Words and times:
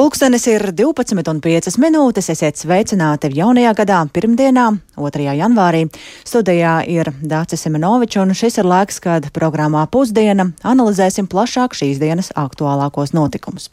Pulkstenis 0.00 0.46
ir 0.48 0.62
12,5 0.72 1.74
minūtes. 1.76 2.30
Esiet 2.32 2.56
sveicināti 2.56 3.28
jaunajā 3.36 3.74
gadā, 3.82 3.98
pirmdienā, 4.08 4.62
2. 4.96 5.26
janvārī. 5.36 5.82
Studijā 6.24 6.78
ir 6.88 7.10
Dācis 7.20 7.66
Simenovičs, 7.66 8.16
un 8.22 8.32
šis 8.32 8.56
ir 8.62 8.68
laiks, 8.70 8.96
kad 9.04 9.28
programmā 9.36 9.82
Pusdiena 9.92 10.46
analizēsim 10.64 11.28
plašāk 11.28 11.76
šīs 11.76 12.00
dienas 12.00 12.32
aktuālākos 12.32 13.12
notikumus. 13.12 13.68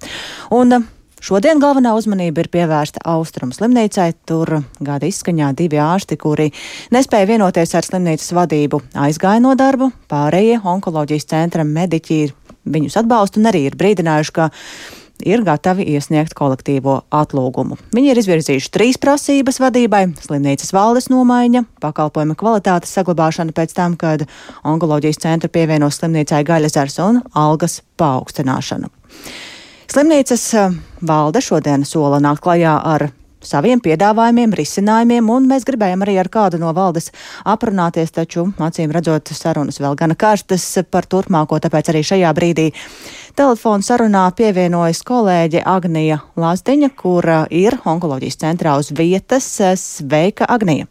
Un 0.52 0.82
Šodien 1.24 1.58
galvenā 1.64 1.96
uzmanība 1.98 2.44
ir 2.44 2.52
pievērsta 2.54 3.02
Austrum 3.10 3.56
slimnīcai. 3.56 4.12
Tur 4.28 4.52
gada 4.84 5.08
izskaņā 5.08 5.54
divi 5.58 5.80
ārsti, 5.82 6.20
kuri 6.20 6.52
nespēja 6.94 7.32
vienoties 7.32 7.74
ar 7.74 7.88
slimnīcas 7.88 8.36
vadību, 8.36 8.84
aizgāja 9.08 9.42
no 9.48 9.56
darba. 9.58 9.90
Pārējie 10.12 10.60
onkoloģijas 10.76 11.32
centra 11.32 11.64
mediķi 11.66 12.20
viņus 12.68 13.00
atbalsta 13.00 13.40
un 13.42 13.50
arī 13.50 13.64
ir 13.72 13.80
brīdinājuši, 13.80 14.36
ka 14.36 14.52
ir 15.26 15.44
gatavi 15.46 15.86
iesniegt 15.94 16.36
kolektīvo 16.38 17.00
atlūgumu. 17.14 17.78
Viņi 17.96 18.12
ir 18.12 18.22
izvirzījuši 18.22 18.72
trīs 18.74 19.00
prasības 19.02 19.60
vadībai- 19.64 20.04
slimnīcas 20.26 20.74
valdes 20.74 21.10
nomaiņa, 21.10 21.66
pakalpojuma 21.82 22.36
kvalitātes 22.36 22.94
saglabāšana 22.94 23.54
pēc 23.54 23.74
tam, 23.74 23.96
kad 23.96 24.28
onkoloģijas 24.64 25.22
centru 25.22 25.50
pievienos 25.50 26.00
slimnīcai 26.00 26.44
gaļasars 26.44 27.00
un 27.10 27.22
algas 27.34 27.82
paaugstināšana. 27.98 28.90
Slimnīcas 29.88 30.54
eh, 30.54 30.74
valde 31.02 31.42
šodien 31.42 31.86
sola 31.86 32.20
nākt 32.20 32.42
klajā 32.44 32.76
ar 32.84 33.12
saviem 33.48 33.82
piedāvājumiem, 33.84 34.54
risinājumiem, 34.58 35.30
un 35.32 35.48
mēs 35.50 35.66
gribējām 35.68 36.04
arī 36.06 36.18
ar 36.22 36.30
kādu 36.34 36.60
no 36.62 36.74
valdes 36.76 37.12
aprunāties, 37.48 38.14
taču 38.16 38.48
acīm 38.64 38.92
redzot 38.96 39.32
sarunas 39.34 39.80
vēl 39.84 39.96
gana 40.00 40.18
karstas 40.20 40.66
par 40.92 41.08
turpmāko, 41.10 41.62
tāpēc 41.64 41.92
arī 41.94 42.04
šajā 42.08 42.34
brīdī 42.38 42.68
telefonu 43.38 43.86
sarunā 43.86 44.26
pievienojas 44.38 45.04
kolēģe 45.08 45.64
Agnija 45.66 46.20
Lazdiņa, 46.40 46.92
kura 47.00 47.44
ir 47.54 47.80
onkoloģijas 47.86 48.42
centrā 48.44 48.78
uz 48.82 48.92
vietas. 48.98 49.50
Sveika, 49.78 50.48
Agnija! 50.50 50.88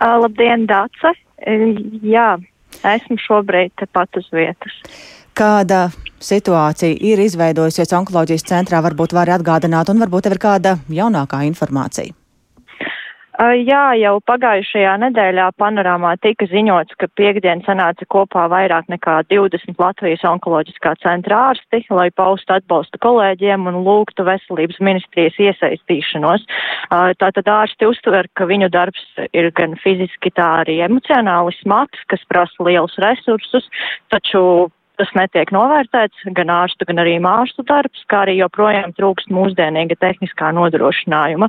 Labdien, 0.00 0.66
Dāce! 0.68 1.14
Jā, 2.06 2.36
esmu 2.84 3.18
šobrīd 3.20 3.74
tepat 3.80 4.18
uz 4.20 4.28
vietas. 4.32 4.76
Kāda 5.36 5.90
situācija 6.24 6.96
ir 7.04 7.20
izveidojusies 7.20 7.90
onkoloģijas 7.92 8.46
centrā, 8.48 8.78
varbūt 8.80 9.12
vari 9.12 9.34
atgādināt, 9.34 9.90
un 9.92 9.98
varbūt 10.00 10.24
tev 10.24 10.34
ir 10.38 10.40
kāda 10.40 10.78
jaunākā 10.88 11.42
informācija? 11.44 12.14
Jā, 13.36 13.82
jau 14.00 14.14
pagājušajā 14.24 14.94
nedēļā 15.02 15.50
panorāmā 15.60 16.14
tika 16.24 16.46
ziņots, 16.48 16.96
ka 16.96 17.10
piekdien 17.20 17.60
sanāca 17.66 18.06
kopā 18.08 18.46
vairāk 18.48 18.88
nekā 18.88 19.18
20 19.28 19.76
Latvijas 19.76 20.24
onkoloģiskā 20.24 20.94
centra 21.02 21.42
ārsti, 21.50 21.82
lai 21.92 22.08
paustu 22.16 22.56
atbalstu 22.56 22.96
kolēģiem 23.04 23.68
un 23.68 23.82
lūgtu 23.84 24.24
veselības 24.24 24.80
ministrijas 24.80 25.36
iesaistīšanos. 25.50 26.48
Tātad 27.20 27.52
ārsti 27.58 27.90
uztver, 27.90 28.30
ka 28.32 28.48
viņu 28.48 28.70
darbs 28.72 29.04
ir 29.36 29.50
gan 29.52 29.76
fiziski, 29.84 30.32
tā 30.32 30.48
arī 30.62 30.80
emocionāli 30.88 31.52
smags, 31.60 32.08
kas 32.08 32.24
prasa 32.32 32.70
lielus 32.70 32.96
resursus, 33.04 33.68
taču 34.08 34.72
tas 34.98 35.10
netiek 35.16 35.50
novērtēts, 35.54 36.24
gan 36.36 36.50
ārstu, 36.52 36.86
gan 36.88 37.00
arī 37.02 37.16
mārstu 37.22 37.64
darbs, 37.68 38.02
kā 38.10 38.24
arī 38.24 38.38
joprojām 38.40 38.94
trūkst 38.96 39.30
mūsdienīga 39.32 39.98
tehniskā 40.02 40.52
nodrošinājuma. 40.56 41.48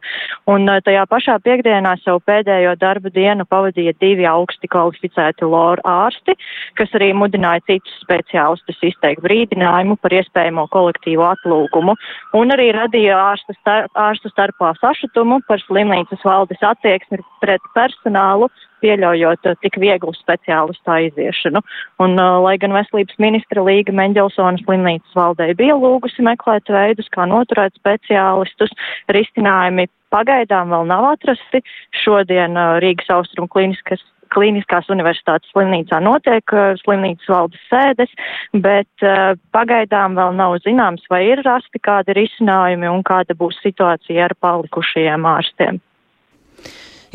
Un 0.52 0.70
eh, 0.72 0.82
tajā 0.86 1.06
pašā 1.10 1.38
piekdienā 1.46 1.96
savu 2.04 2.22
pēdējo 2.28 2.76
darba 2.82 3.12
dienu 3.14 3.48
pavadīja 3.50 3.96
divi 4.02 4.28
augsti 4.30 4.70
kvalificēti 4.72 5.48
loru 5.48 5.84
ārsti, 5.88 6.38
kas 6.80 6.94
arī 7.00 7.12
mudināja 7.18 7.66
citus 7.72 7.98
speciālistus 8.04 8.84
izteikt 8.92 9.24
brīdinājumu 9.26 9.98
par 10.02 10.16
iespējamo 10.20 10.68
kolektīvu 10.74 11.26
atlūgumu 11.32 11.98
un 12.38 12.56
arī 12.56 12.72
radīja 12.76 13.18
ārstu, 13.32 13.56
star 13.62 13.88
ārstu 13.98 14.32
starpā 14.34 14.74
sašutumu 14.82 15.42
par 15.48 15.62
slimnīcas 15.66 16.24
valdes 16.28 16.64
attieksmi 16.64 17.22
pret 17.42 17.64
personālu 17.76 18.50
pieļaujot 18.84 19.52
tik 19.64 19.78
vieglu 19.82 20.14
speciālistu 20.18 20.94
aiziešanu. 20.94 21.62
Un, 22.04 22.18
uh, 22.18 22.40
lai 22.44 22.58
gan 22.62 22.76
veselības 22.76 23.18
ministra 23.22 23.64
Līga 23.66 23.96
Mendelsona 23.96 24.60
slimnīcas 24.64 25.16
valdē 25.18 25.52
bija 25.60 25.78
lūgusi 25.80 26.26
meklēt 26.26 26.70
veidus, 26.74 27.10
kā 27.14 27.28
noturēt 27.30 27.78
speciālistus, 27.80 28.74
risinājumi 29.14 29.88
pagaidām 30.14 30.72
vēl 30.74 30.86
nav 30.90 31.14
atrasti. 31.14 31.64
Šodien 32.04 32.58
uh, 32.58 32.78
Rīgas 32.84 33.12
Austrum 33.18 33.50
klīniskas 33.52 34.04
Kliniskās 34.34 34.90
universitātes 34.92 35.48
slimnīcā 35.54 36.02
notiek 36.04 36.52
slimnīcas 36.82 37.30
valdes 37.32 37.62
sēdes, 37.72 38.12
bet 38.52 39.06
uh, 39.06 39.38
pagaidām 39.56 40.18
vēl 40.20 40.36
nav 40.36 40.58
zināms, 40.66 41.06
vai 41.12 41.24
ir 41.30 41.44
rasti 41.48 41.80
kādi 41.80 42.18
risinājumi 42.18 42.92
un 42.92 43.06
kāda 43.08 43.38
būs 43.40 43.62
situācija 43.64 44.28
ar 44.28 44.36
palikušajiem 44.44 45.30
ārstiem. 45.32 45.80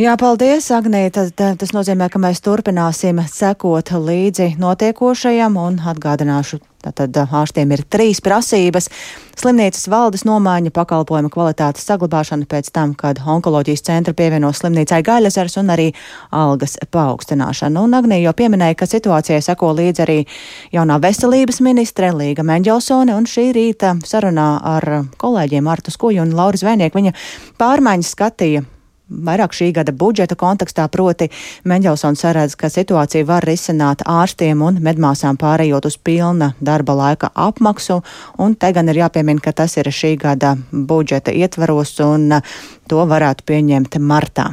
Jā, 0.01 0.15
paldies, 0.17 0.71
Agnēta. 0.73 1.27
Tas 1.37 1.75
nozīmē, 1.77 2.07
ka 2.09 2.17
mēs 2.17 2.39
turpināsim 2.41 3.19
sekot 3.29 3.91
līdzi 3.93 4.55
notiekošajam 4.57 5.59
un 5.61 5.77
atgādināšu. 5.85 6.63
Tātad 6.83 7.19
ārstiem 7.21 7.75
ir 7.77 7.83
trīs 7.85 8.23
prasības- 8.25 8.89
slimnīcas 9.43 9.85
valdes 9.93 10.25
nomaiņa, 10.25 10.73
pakalpojuma 10.73 11.29
kvalitātes 11.29 11.85
saglabāšana 11.85 12.49
pēc 12.49 12.73
tam, 12.73 12.95
kad 12.95 13.21
onkoloģijas 13.21 13.85
centra 13.85 14.15
pievienos 14.15 14.63
slimnīcai 14.63 15.03
Gaļasars 15.05 15.59
un 15.59 15.69
arī 15.69 15.93
algas 16.33 16.79
paaugstināšana. 16.91 17.85
Un 17.85 17.93
Agnija 17.93 18.33
jau 18.33 18.33
pieminēja, 18.33 18.75
ka 18.75 18.87
situācijai 18.87 19.43
seko 19.43 19.75
līdzi 19.77 20.07
arī 20.07 20.27
jaunā 20.73 20.99
veselības 21.01 21.61
ministre 21.61 22.13
Līga 22.13 22.43
Menģelsone, 22.43 23.15
un 23.15 23.25
šī 23.25 23.53
rīta 23.53 24.01
sarunā 24.01 24.61
ar 24.65 25.05
kolēģiem 25.19 25.69
Artu 25.69 25.91
Skuju 25.91 26.23
un 26.23 26.33
Lauru 26.33 26.57
Zvēnieku 26.57 26.95
viņa 26.95 27.13
pārmaiņas 27.59 28.17
skatīja 28.17 28.65
vairāk 29.13 29.55
šī 29.57 29.71
gada 29.77 29.93
budžeta 29.93 30.37
kontekstā, 30.39 30.89
proti 30.89 31.29
Menģelsons 31.69 32.25
saredz, 32.25 32.57
ka 32.57 32.71
situāciju 32.73 33.29
var 33.29 33.47
risināt 33.47 34.05
ārstiem 34.09 34.65
un 34.65 34.81
medmāsām 34.83 35.39
pārējot 35.41 35.87
uz 35.91 35.99
pilna 35.99 36.53
darba 36.61 36.97
laika 36.99 37.33
apmaksu, 37.35 38.01
un 38.39 38.57
te 38.57 38.73
gan 38.73 38.89
ir 38.89 39.05
jāpiemina, 39.05 39.43
ka 39.43 39.53
tas 39.53 39.77
ir 39.77 39.93
šī 39.93 40.17
gada 40.21 40.57
budžeta 40.73 41.33
ietvaros, 41.33 41.99
un 42.05 42.41
to 42.89 43.07
varētu 43.09 43.49
pieņemt 43.49 43.99
martā. 44.01 44.53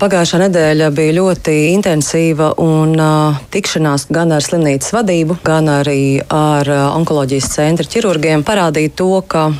Pagājušā 0.00 0.38
nedēļa 0.40 0.86
bija 0.96 1.12
ļoti 1.12 1.54
intensīva 1.74 2.54
un 2.64 2.94
uh, 2.96 3.40
tikšanās 3.52 4.06
gan 4.08 4.32
ar 4.32 4.40
slimnīcas 4.40 4.94
vadību, 4.96 5.36
gan 5.44 5.68
arī 5.68 6.22
ar 6.24 6.70
uh, 6.72 6.86
onkoloģijas 6.96 7.50
centra 7.52 7.84
ķirurgiem 7.84 8.40
parādīja 8.48 8.94
to, 8.96 9.10
ka 9.28 9.50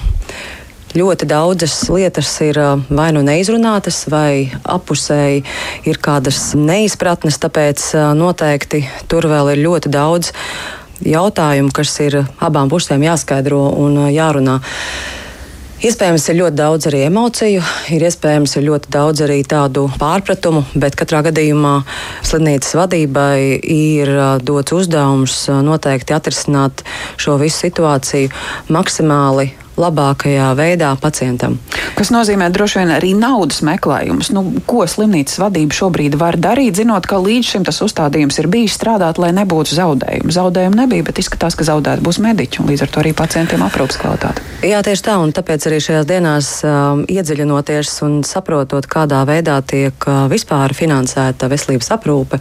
Ļoti 0.90 1.26
daudzas 1.30 1.74
lietas 1.86 2.32
ir 2.42 2.58
vai 2.90 3.10
nu 3.14 3.20
neizrunātas, 3.22 4.08
vai 4.10 4.50
apusēji 4.66 5.44
ir 5.86 6.00
kādas 6.02 6.50
neizpratnes, 6.58 7.38
tāpēc 7.38 7.84
noteikti 8.18 8.82
tur 9.06 9.28
vēl 9.30 9.52
ir 9.52 9.62
ļoti 9.68 9.92
daudz 9.94 10.32
jautājumu, 11.06 11.70
kas 11.70 11.94
ir 12.02 12.18
abām 12.42 12.72
pusēm 12.72 13.06
jāskaidro 13.06 13.68
un 13.78 14.00
jārunā. 14.10 14.58
Iespējams, 15.80 16.26
ir 16.28 16.40
ļoti 16.42 16.58
daudz 16.58 16.90
arī 16.90 17.04
emociju, 17.06 17.62
ir 17.94 18.02
iespējams 18.10 18.58
ir 18.58 18.66
ļoti 18.66 18.90
daudz 18.92 19.22
arī 19.24 19.38
tādu 19.48 19.86
pārpratumu, 19.94 20.66
bet 20.74 20.98
katrā 20.98 21.22
gadījumā 21.30 21.78
slimnīcas 22.26 22.74
vadībai 22.82 23.62
ir 23.62 24.12
dots 24.42 24.74
uzdevums 24.76 25.38
noteikti 25.64 26.18
atrisināt 26.18 26.82
šo 27.14 27.38
visu 27.40 27.62
situāciju 27.62 28.34
maksimāli 28.74 29.52
labākajā 29.80 30.50
veidā 30.58 30.92
pacientam. 31.00 31.58
Kas 31.98 32.12
nozīmē 32.14 32.50
droši 32.52 32.80
vien 32.80 32.92
arī 32.94 33.10
naudas 33.18 33.60
meklējumus. 33.66 34.30
Nu, 34.34 34.44
ko 34.68 34.84
slimnīcas 34.88 35.40
vadība 35.42 35.76
šobrīd 35.76 36.16
var 36.20 36.38
darīt, 36.40 36.78
zinot, 36.80 37.06
ka 37.08 37.18
līdz 37.20 37.54
šim 37.54 37.66
tas 37.68 37.80
uzstādījums 37.84 38.38
ir 38.40 38.48
bijis 38.52 38.76
strādāt, 38.78 39.20
lai 39.20 39.32
nebūtu 39.36 39.76
zaudējumu. 39.76 40.32
Zaudējumu 40.34 40.80
nebija, 40.80 41.06
bet 41.08 41.20
izskatās, 41.22 41.56
ka 41.58 41.66
zaudēti 41.68 42.04
būs 42.06 42.20
mediķi 42.24 42.62
un 42.62 42.70
līdz 42.70 42.86
ar 42.86 42.92
to 42.94 43.02
arī 43.02 43.12
pacientiem 43.16 43.64
aprūpas 43.66 44.00
kvalitāte. 44.00 44.44
Jā, 44.66 44.82
tieši 44.84 45.04
tā, 45.06 45.16
un 45.20 45.34
tāpēc 45.36 45.66
arī 45.68 45.80
šajās 45.84 46.08
dienās 46.08 46.48
um, 46.68 47.04
iedziļinoties 47.08 47.94
un 48.06 48.18
saprotot, 48.28 48.88
kādā 48.90 49.22
veidā 49.28 49.58
tiek 49.64 50.08
uh, 50.08 50.26
vispār 50.30 50.74
finansēta 50.76 51.48
veselības 51.52 51.92
aprūpe 51.96 52.40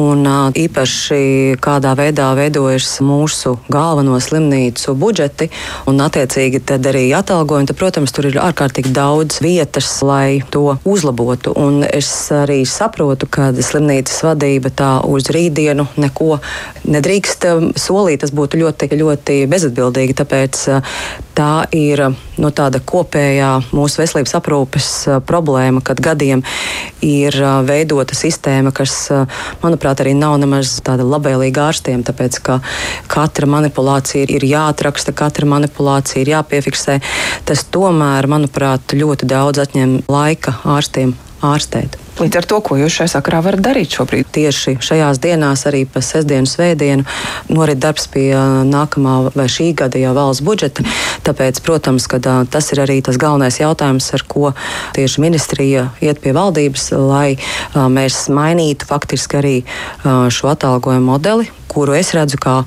un 0.00 0.24
uh, 0.28 0.48
īpaši 0.52 1.58
kādā 1.64 1.94
veidā 1.98 2.30
veidojas 2.36 2.98
mūsu 3.04 3.56
galveno 3.72 4.18
slimnīcu 4.20 4.96
budžeti 4.98 5.48
un 5.90 6.02
attiecīgi 6.04 6.60
tad 6.74 6.86
arī 6.90 7.04
atalgojumi, 7.14 7.68
tad, 7.70 7.78
protams, 7.78 8.12
tur 8.14 8.26
ir 8.26 8.40
ārkārtīgi 8.42 8.90
daudz 8.94 9.38
vietas, 9.44 9.86
lai 10.02 10.42
to 10.50 10.74
uzlabotu. 10.82 11.52
Un 11.54 11.84
es 11.86 12.08
arī 12.34 12.64
saprotu, 12.66 13.28
ka 13.30 13.52
slimnīcas 13.54 14.24
vadība 14.26 14.72
tā 14.74 14.90
uz 15.06 15.30
rītdienu 15.30 15.86
neko 16.02 16.40
nedrīkst 16.90 17.46
um, 17.52 17.68
solīt. 17.78 18.24
Tas 18.24 18.34
būtu 18.34 18.58
ļoti, 18.64 18.88
ļoti 18.98 19.36
bezatbildīgi, 19.50 20.16
tāpēc 20.18 20.62
uh, 20.72 20.96
tā 21.38 21.68
ir 21.74 22.02
no 22.42 22.50
tāda 22.50 22.80
kopējā 22.82 23.52
mūsu 23.70 24.02
veselības 24.02 24.34
aprūpes 24.40 24.90
uh, 25.06 25.20
problēma, 25.22 25.84
kad 25.86 26.02
gadiem 26.02 26.42
ir 27.06 27.38
uh, 27.38 27.60
veidota 27.66 28.18
sistēma, 28.18 28.74
kas, 28.74 28.96
manuprāt, 29.62 30.02
arī 30.02 30.16
nav 30.18 30.40
nemaz 30.42 30.80
tāda 30.82 31.06
labvēlīga 31.06 31.68
ārstiem, 31.68 32.02
tāpēc 32.02 32.40
ka 32.42 32.58
katra 33.06 33.46
manipulācija 33.50 34.26
ir 34.26 34.48
jāatraksta, 34.48 35.14
katra 35.14 35.46
manipulācija 35.54 36.24
ir 36.24 36.34
jāpieņem 36.34 36.53
jāpiefiksē, 36.54 37.00
tas 37.48 37.64
tomēr, 37.74 38.28
manuprāt, 38.30 38.94
ļoti 38.94 39.28
daudz 39.30 39.62
atņem 39.64 40.02
laika 40.08 40.58
ārstiem 40.64 41.14
ārstēt. 41.42 42.03
Līdz 42.14 42.36
ar 42.38 42.46
to, 42.46 42.60
ko 42.62 42.76
jūs 42.78 42.94
šajā 42.94 43.10
sakarā 43.16 43.40
varat 43.42 43.62
darīt 43.64 43.96
šobrīd? 43.96 44.28
Tieši 44.36 44.76
šajās 44.86 45.18
dienās, 45.18 45.64
arī 45.66 45.80
pa 45.82 45.98
sestdienu, 45.98 46.46
svētdienu, 46.46 47.02
norit 47.50 47.80
darbs 47.82 48.06
pie 48.12 48.28
nākamā 48.68 49.16
vai 49.34 49.48
šī 49.50 49.72
gada 49.80 49.98
jau 49.98 50.12
valsts 50.14 50.44
budžeta. 50.46 50.86
Tāpēc, 51.26 51.58
protams, 51.66 52.06
ka 52.06 52.20
tas 52.22 52.70
ir 52.70 52.84
arī 52.84 53.00
tas 53.02 53.18
galvenais 53.18 53.58
jautājums, 53.58 54.12
ar 54.14 54.22
ko 54.30 54.52
tieši 54.94 55.24
ministrija 55.26 55.88
iet 55.98 56.22
pie 56.22 56.36
valdības, 56.38 56.92
lai 57.02 57.34
mēs 57.74 58.28
mainītu 58.30 58.86
faktiski 58.86 59.40
arī 59.42 59.56
šo 60.06 60.54
atalgojumu 60.54 61.10
modeli, 61.10 61.50
kuru 61.74 61.96
es 61.98 62.12
redzu 62.14 62.38
kā 62.38 62.60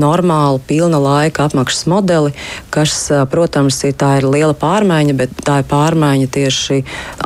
normālu, 0.00 0.62
pilna 0.64 0.96
laika 1.02 1.44
apmaksas 1.44 1.84
modeli, 1.90 2.32
kas, 2.72 2.96
protams, 3.28 3.82
ir, 3.84 3.92
ir 3.92 4.24
liela 4.24 4.56
pārmaiņa, 4.56 5.16
bet 5.18 5.36
tā 5.44 5.60
ir 5.60 5.68
pārmaiņa 5.68 6.30
tieši 6.32 6.80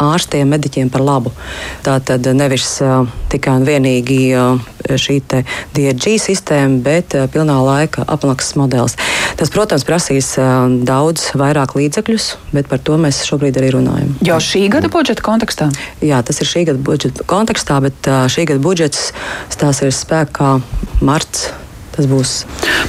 ārstiem, 0.08 0.50
mediķiem 0.50 0.90
par 0.90 1.06
labu. 1.06 1.34
Tā 1.86 1.98
tad 2.04 2.26
nevis 2.36 2.66
uh, 2.84 3.08
tikai 3.32 3.58
un 3.60 3.66
vienīgi 3.68 4.20
uh, 4.36 4.62
šī 4.88 5.18
DRG 5.28 6.16
sistēma, 6.22 6.80
bet 6.84 7.16
pilnā 7.34 7.58
laika 7.64 8.06
apmaksas 8.08 8.56
modelis. 8.58 8.96
Tas, 9.38 9.52
protams, 9.52 9.84
prasīs 9.86 10.32
daudz 10.88 11.28
vairāk 11.38 11.76
līdzekļus, 11.78 12.30
bet 12.56 12.70
par 12.70 12.80
to 12.82 12.96
mēs 13.00 13.20
šobrīd 13.28 13.60
arī 13.60 13.74
runājam. 13.76 14.16
Jau 14.24 14.40
šī 14.42 14.64
gada 14.72 14.90
budžeta 14.92 15.24
kontekstā? 15.26 15.68
Jā, 16.00 16.22
tas 16.26 16.40
ir 16.40 16.48
šī 16.50 16.64
gada 16.70 16.82
budžeta 16.82 17.26
kontekstā, 17.28 17.78
bet 17.84 18.10
šī 18.32 18.48
gada 18.50 18.64
budžets 18.64 19.10
stāsies 19.52 20.02
spēkā 20.06 20.56
marts 21.04 21.50
tas 21.98 22.08
būs. 22.10 22.34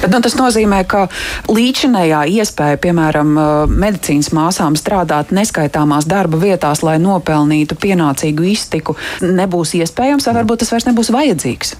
Bet, 0.00 0.08
nu, 0.12 0.22
tas 0.24 0.38
nozīmē, 0.38 0.80
ka 0.88 1.04
līdzinējā 1.50 2.22
iespēja, 2.38 2.80
piemēram, 2.80 3.34
medicīnas 3.70 4.30
māsām 4.36 4.78
strādāt 4.78 5.34
neskaitāmās 5.36 6.08
darba 6.10 6.40
vietās, 6.40 6.84
lai 6.86 6.96
nopelnītu 7.02 7.78
pienācīgu 7.80 8.50
iztiku, 8.54 8.96
nebūs 9.20 9.76
iespējams, 9.82 10.30
vai 10.30 10.40
varbūt 10.40 10.64
tas 10.64 10.74
vairs 10.74 10.90
nebūs 10.90 11.14
vajadzīgs 11.14 11.76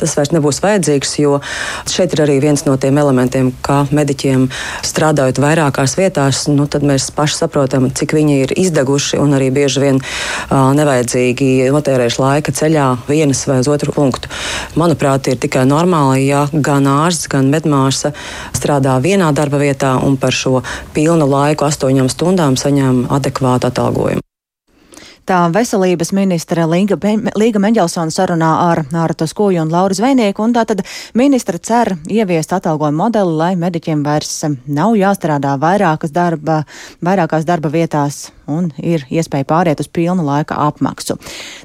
tas 0.00 0.16
vairs 0.18 0.32
nebūs 0.34 0.60
vajadzīgs, 0.64 1.16
jo 1.22 1.38
šeit 1.90 2.14
ir 2.16 2.24
arī 2.26 2.38
viens 2.42 2.64
no 2.66 2.76
tiem 2.80 2.98
elementiem, 3.00 3.52
kā 3.64 3.82
mediķiem 3.94 4.48
strādājot 4.86 5.40
vairākās 5.42 5.96
vietās, 5.98 6.44
nu, 6.52 6.68
tad 6.70 6.86
mēs 6.86 7.08
paši 7.16 7.40
saprotam, 7.42 7.88
cik 7.90 8.16
viņi 8.16 8.38
ir 8.44 8.54
izdeguši 8.66 9.20
un 9.22 9.36
arī 9.38 9.50
bieži 9.54 9.82
vien 9.82 10.00
uh, 10.02 10.72
nevajadzīgi 10.76 11.70
notērējuši 11.74 12.22
laika 12.22 12.54
ceļā 12.56 12.88
vienas 13.08 13.44
vai 13.48 13.60
uz 13.62 13.70
otru 13.72 13.94
punktu. 13.96 14.30
Manuprāt, 14.78 15.30
ir 15.30 15.40
tikai 15.42 15.66
normāli, 15.68 16.26
ja 16.28 16.46
gan 16.52 16.88
ārsts, 16.90 17.30
gan 17.32 17.50
medmāsa 17.52 18.12
strādā 18.56 18.98
vienā 19.02 19.32
darba 19.36 19.60
vietā 19.62 19.96
un 20.02 20.18
par 20.20 20.36
šo 20.36 20.60
pilnu 20.96 21.28
laiku, 21.30 21.68
astoņām 21.68 22.12
stundām, 22.12 22.60
saņem 22.60 23.06
adekvātu 23.16 23.70
atalgojumu. 23.72 24.25
Tā 25.26 25.40
veselības 25.50 26.12
ministra 26.14 26.68
Līga, 26.70 26.94
Līga 27.34 27.58
Meņģelsona 27.58 28.14
sarunā 28.14 28.50
ar 28.68 28.84
Nārtu 28.92 29.26
Skoju 29.26 29.64
un 29.64 29.72
Lauru 29.74 29.96
Zvejnieku, 29.98 30.44
un 30.44 30.54
tātad 30.54 30.84
ministra 31.18 31.58
cer 31.58 31.96
ieviest 32.06 32.54
atalgojumu 32.54 33.02
modeli, 33.02 33.34
lai 33.34 33.50
mediķiem 33.58 34.06
vairs 34.06 34.38
nav 34.70 34.94
jāstrādā 34.94 35.56
vairākas 35.58 36.14
darba, 36.14 36.62
vairākās 37.02 37.48
darba 37.48 37.74
vietās 37.74 38.28
un 38.50 38.70
ir 38.78 39.04
iespēja 39.10 39.46
pāriet 39.48 39.80
uz 39.82 39.88
pilnu 39.92 40.24
laika 40.26 40.58
apmaksu. 40.66 41.18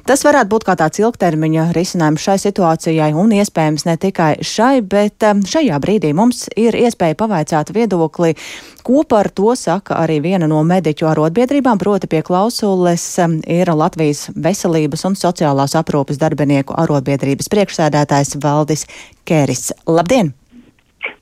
Tas 0.08 0.24
varētu 0.26 0.50
būt 0.52 0.66
kā 0.66 0.76
tāds 0.80 1.00
ilgtermiņa 1.02 1.68
risinājums 1.76 2.24
šai 2.26 2.38
situācijai 2.42 3.10
un 3.18 3.34
iespējams 3.36 3.86
ne 3.88 3.96
tikai 4.00 4.32
šai, 4.46 4.82
bet 4.82 5.24
um, 5.28 5.42
šajā 5.46 5.78
brīdī 5.82 6.12
mums 6.16 6.46
ir 6.56 6.76
iespēja 6.78 7.18
pavaicāt 7.18 7.72
viedokli, 7.74 8.34
ko 8.82 9.04
par 9.08 9.30
to 9.30 9.54
saka 9.58 10.00
arī 10.02 10.20
viena 10.24 10.48
no 10.50 10.62
mediķu 10.66 11.08
arotbiedrībām, 11.12 11.80
proti 11.82 12.10
pie 12.10 12.22
klausules 12.26 13.06
um, 13.22 13.38
ir 13.46 13.70
Latvijas 13.74 14.28
veselības 14.34 15.06
un 15.08 15.18
sociālās 15.18 15.76
aprūpas 15.78 16.20
darbinieku 16.22 16.76
arotbiedrības 16.78 17.50
priekšsēdētājs 17.52 18.36
Valdis 18.42 18.86
Kēris. 19.28 19.70
Labdien! 19.86 20.34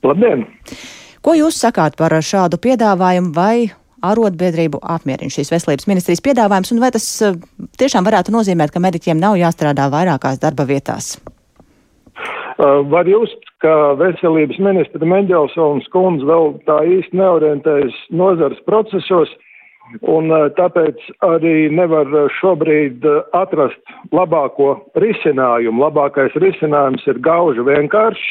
Labdien! 0.05 0.47
Ko 1.21 1.35
jūs 1.37 1.59
sakāt 1.61 1.99
par 2.01 2.15
šādu 2.25 2.57
piedāvājumu 2.65 3.35
vai 3.37 3.69
arotbiedrību 4.06 4.81
apmierina 4.82 5.32
šīs 5.32 5.52
veselības 5.52 5.88
ministrijas 5.91 6.25
piedāvājums, 6.25 6.73
un 6.75 6.81
vai 6.82 6.93
tas 6.94 7.06
eh, 7.26 7.37
tiešām 7.81 8.06
varētu 8.06 8.35
nozīmēt, 8.35 8.73
ka 8.75 8.82
mediķiem 8.82 9.20
nav 9.20 9.38
jāstrādā 9.41 9.91
vairākās 9.93 10.41
darba 10.43 10.69
vietās? 10.69 11.19
Var 12.61 13.08
just, 13.08 13.47
ka 13.64 13.94
veselības 13.97 14.58
ministra 14.61 15.06
Mendelsons 15.08 15.87
kundze 15.94 16.26
vēl 16.29 16.58
tā 16.69 16.82
īsti 16.85 17.17
neorientējas 17.17 17.97
nozars 18.12 18.61
procesos, 18.69 19.32
un 20.05 20.29
tāpēc 20.58 21.00
arī 21.25 21.70
nevar 21.73 22.11
šobrīd 22.37 23.06
atrast 23.37 23.81
labāko 24.12 24.75
risinājumu. 25.00 25.87
Labākais 25.87 26.37
risinājums 26.44 27.06
ir 27.08 27.23
gauži 27.25 27.64
vienkāršs 27.64 28.29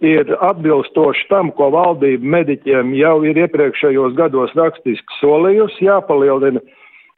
ir 0.00 0.32
atbilstoši 0.40 1.26
tam, 1.28 1.50
ko 1.56 1.70
valdība 1.74 2.34
mediķiem 2.36 2.94
jau 2.96 3.20
ir 3.28 3.38
iepriekšējos 3.44 4.16
gados 4.18 4.52
rakstiski 4.56 5.18
solījusi, 5.20 5.84
jāpalielina 5.86 6.62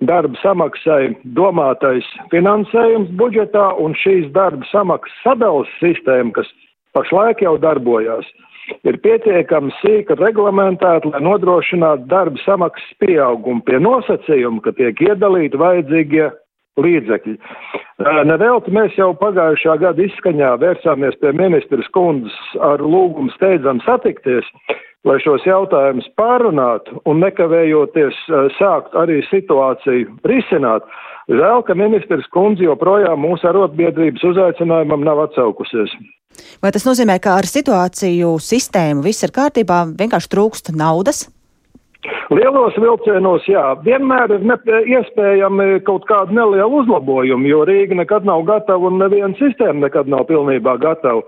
darba 0.02 0.38
samaksai 0.43 1.14
domātais 1.38 2.06
finansējums 2.34 3.12
budžetā 3.19 3.70
un 3.79 3.94
šīs 4.02 4.31
darba 4.34 4.67
samaksas 4.73 5.19
sadalas 5.23 5.70
sistēma, 5.79 6.34
kas 6.34 6.50
pašlaik 6.96 7.44
jau 7.46 7.55
darbojās, 7.62 8.26
ir 8.87 8.99
pietiekami 9.05 9.73
sīka 9.79 10.19
reglamentēta, 10.19 11.14
lai 11.14 11.23
nodrošinātu 11.23 12.08
darba 12.11 12.43
samaksas 12.44 12.99
pieaugumu 13.02 13.62
pie 13.67 13.79
nosacījuma, 13.82 14.62
ka 14.67 14.75
tiek 14.79 15.06
iedalīti 15.06 15.61
vajadzīgie 15.61 16.31
līdzekļi. 16.80 17.34
Nevelti 18.28 18.72
mēs 18.74 18.94
jau 18.98 19.12
pagājušā 19.19 19.76
gada 19.82 20.06
izskaņā 20.06 20.54
vērsāmies 20.62 21.19
pie 21.20 21.34
ministras 21.36 21.88
kundzes 21.94 22.38
ar 22.64 22.80
lūgumu 22.80 23.32
steidzam 23.36 23.82
satikties, 23.84 24.48
lai 25.06 25.19
šos 25.22 25.44
jautājumus 25.46 26.08
pārunātu 26.19 27.02
un 27.10 27.20
nekavējoties 27.24 28.19
sākt 28.58 28.96
arī 28.98 29.20
situāciju 29.28 30.16
risināt. 30.28 30.86
Žēl, 31.30 31.62
ka 31.66 31.76
ministrs 31.78 32.26
kundze 32.34 32.66
joprojām 32.66 33.20
mūsu 33.22 33.46
arotbiedrības 33.50 34.24
uzaicinājumam 34.32 35.04
nav 35.06 35.26
atsaukusies. 35.28 35.94
Vai 36.62 36.72
tas 36.74 36.86
nozīmē, 36.88 37.19
ka 37.22 37.36
ar 37.38 37.46
situāciju 37.46 38.34
sistēmu 38.43 39.05
viss 39.05 39.22
ir 39.26 39.34
kārtībā, 39.34 39.84
vienkārši 39.98 40.32
trūkst 40.32 40.72
naudas? 40.74 41.26
Lielos 42.35 42.75
vilcienos, 42.82 43.44
jā, 43.47 43.63
vienmēr 43.87 44.32
ir 44.35 44.47
ne, 44.49 44.56
iespējami 44.97 45.82
kaut 45.87 46.06
kāda 46.09 46.35
neliela 46.35 46.67
uzlabojuma, 46.81 47.47
jo 47.47 47.63
Rīga 47.69 48.01
nekad 48.01 48.27
nav 48.27 48.43
gatava 48.49 48.91
un 48.91 48.99
neviena 48.99 49.37
sistēma 49.39 49.87
nekad 49.87 50.11
nav 50.11 50.27
pilnībā 50.31 50.75
gatava. 50.82 51.23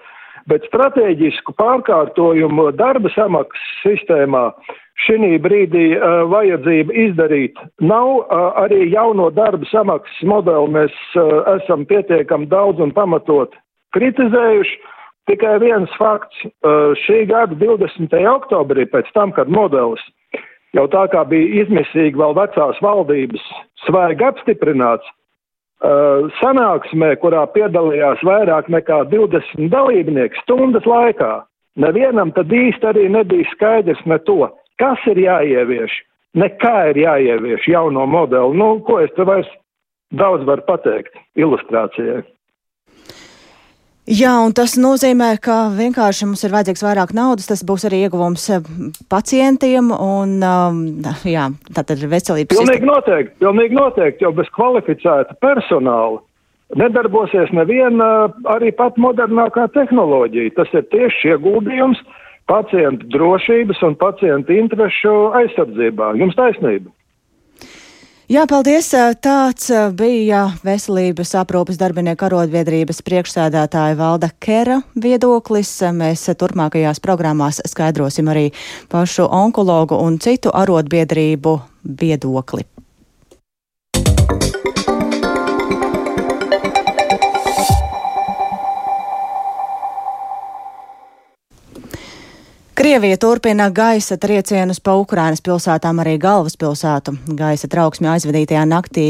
Bet 0.50 0.66
strateģisku 0.68 1.54
pārkārtojumu 1.56 2.72
darba 2.76 3.12
samaksas 3.14 3.68
sistēmā 3.84 4.48
šī 5.06 5.38
brīdī 5.42 5.84
uh, 5.94 6.24
vajadzība 6.30 6.92
izdarīt 7.06 7.60
nav. 7.80 8.10
Uh, 8.24 8.50
arī 8.66 8.90
jauno 8.92 9.30
darba 9.34 9.66
samaksas 9.70 10.26
modeli 10.28 10.74
mēs 10.74 10.98
uh, 11.16 11.54
esam 11.54 11.86
pietiekami 11.88 12.50
daudz 12.50 12.82
un 12.82 12.92
pamatot 12.92 13.54
kritizējuši. 13.96 14.76
Tikai 15.30 15.54
viens 15.62 15.88
fakts 15.96 16.42
uh,- 16.44 16.92
šī 17.06 17.24
gada 17.30 17.56
20. 17.56 18.12
oktobrī, 18.34 18.84
pēc 18.90 19.08
tam, 19.16 19.32
kad 19.32 19.48
modelis 19.48 20.02
jau 20.74 20.86
tā 20.90 21.04
kā 21.12 21.24
bija 21.30 21.64
izmisīgi 21.64 22.18
vēl 22.18 22.34
vecās 22.36 22.80
valdības 22.84 23.44
svaigi 23.86 24.26
apstiprināts, 24.26 25.06
uh, 25.84 26.30
sanāksmē, 26.40 27.14
kurā 27.22 27.44
piedalījās 27.54 28.22
vairāk 28.26 28.70
nekā 28.72 29.04
20 29.12 29.70
dalībnieki 29.74 30.42
stundas 30.42 30.86
laikā, 30.88 31.44
nevienam 31.80 32.32
tad 32.36 32.52
īsti 32.52 32.90
arī 32.90 33.08
nebija 33.12 33.48
skaidrs 33.52 34.02
ne 34.10 34.18
to, 34.28 34.48
kas 34.82 35.02
ir 35.10 35.20
jāievieš, 35.24 35.96
nekā 36.38 36.76
ir 36.92 37.02
jāievieš 37.04 37.68
jauno 37.70 38.06
modeli. 38.10 38.58
Nu, 38.58 38.78
ko 38.86 39.00
es 39.04 39.12
te 39.16 39.26
vairs 39.26 39.50
daudz 40.14 40.46
varu 40.46 40.64
pateikt 40.66 41.14
ilustrācijai. 41.38 42.22
Jā, 44.04 44.34
un 44.44 44.52
tas 44.52 44.74
nozīmē, 44.76 45.30
ka 45.40 45.70
vienkārši 45.72 46.26
mums 46.28 46.42
ir 46.44 46.52
vajadzīgs 46.52 46.82
vairāk 46.84 47.14
naudas, 47.16 47.46
tas 47.48 47.62
būs 47.64 47.86
arī 47.88 48.02
ieguvums 48.04 48.42
eh, 48.52 48.66
pacientiem 49.08 49.88
un, 49.96 50.34
um, 50.44 50.82
jā, 51.24 51.46
tātad 51.72 52.02
veselības. 52.12 52.52
Pilnīgi 52.52 52.84
noteikti, 52.84 53.38
pilnīgi 53.40 53.78
noteikti, 53.78 54.26
jo 54.26 54.34
bez 54.36 54.50
kvalificēta 54.52 55.38
personāla 55.40 56.20
nedarbosies 56.76 57.52
neviena 57.56 58.28
arī 58.52 58.74
pat 58.76 59.00
modernākā 59.00 59.70
tehnoloģija. 59.72 60.52
Tas 60.58 60.76
ir 60.76 60.84
tieši 60.92 61.32
ieguldījums 61.34 62.00
pacientu 62.50 63.08
drošības 63.14 63.80
un 63.88 63.96
pacientu 64.00 64.52
interešu 64.52 65.14
aizsardzībā. 65.40 66.12
Jums 66.20 66.36
taisnība. 66.36 66.92
Jā, 68.24 68.46
paldies. 68.48 68.86
Tāds 69.20 69.66
bija 69.92 70.46
veselības 70.64 71.34
aprūpas 71.36 71.76
darbinieku 71.76 72.24
arotbiedrības 72.24 73.02
priekšsēdētāja 73.04 73.98
Valda 73.98 74.30
Kera 74.40 74.78
viedoklis. 74.96 75.74
Mēs 75.92 76.24
turpmākajās 76.40 77.02
programmās 77.04 77.60
skaidrosim 77.68 78.32
arī 78.32 78.46
pašu 78.88 79.28
onkologu 79.28 80.00
un 80.00 80.16
citu 80.24 80.54
arotbiedrību 80.56 81.58
viedokli. 82.00 82.64
Krievija 92.94 93.16
turpina 93.16 93.70
gaisa 93.70 94.14
triecienus 94.16 94.78
pa 94.80 94.92
Ukrainas 94.94 95.40
pilsētām, 95.42 95.98
arī 95.98 96.12
galvaspilsētu. 96.22 97.16
Gaisa 97.34 97.66
trauksmi 97.66 98.06
aizvadītajā 98.12 98.62
naktī 98.70 99.06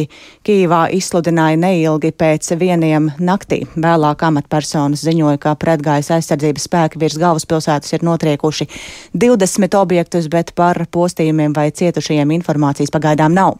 Kīvā 0.48 0.86
izsludināja 0.96 1.58
neilgi 1.60 2.14
pēc 2.16 2.48
vieniem 2.56 3.10
naktī. 3.20 3.66
Vēlāk 3.76 4.24
amatpersonas 4.24 5.04
ziņoja, 5.04 5.36
ka 5.44 5.52
pretgaisa 5.60 6.16
aizsardzības 6.16 6.64
spēki 6.64 7.04
virs 7.04 7.20
galvaspilsētas 7.20 7.92
ir 7.92 8.08
notriekuši 8.08 8.70
20 9.12 9.76
objektus, 9.82 10.32
bet 10.32 10.56
par 10.56 10.86
postījumiem 10.88 11.52
vai 11.52 11.68
cietušajiem 11.68 12.32
informācijas 12.40 12.88
pagaidām 12.94 13.36
nav. 13.36 13.58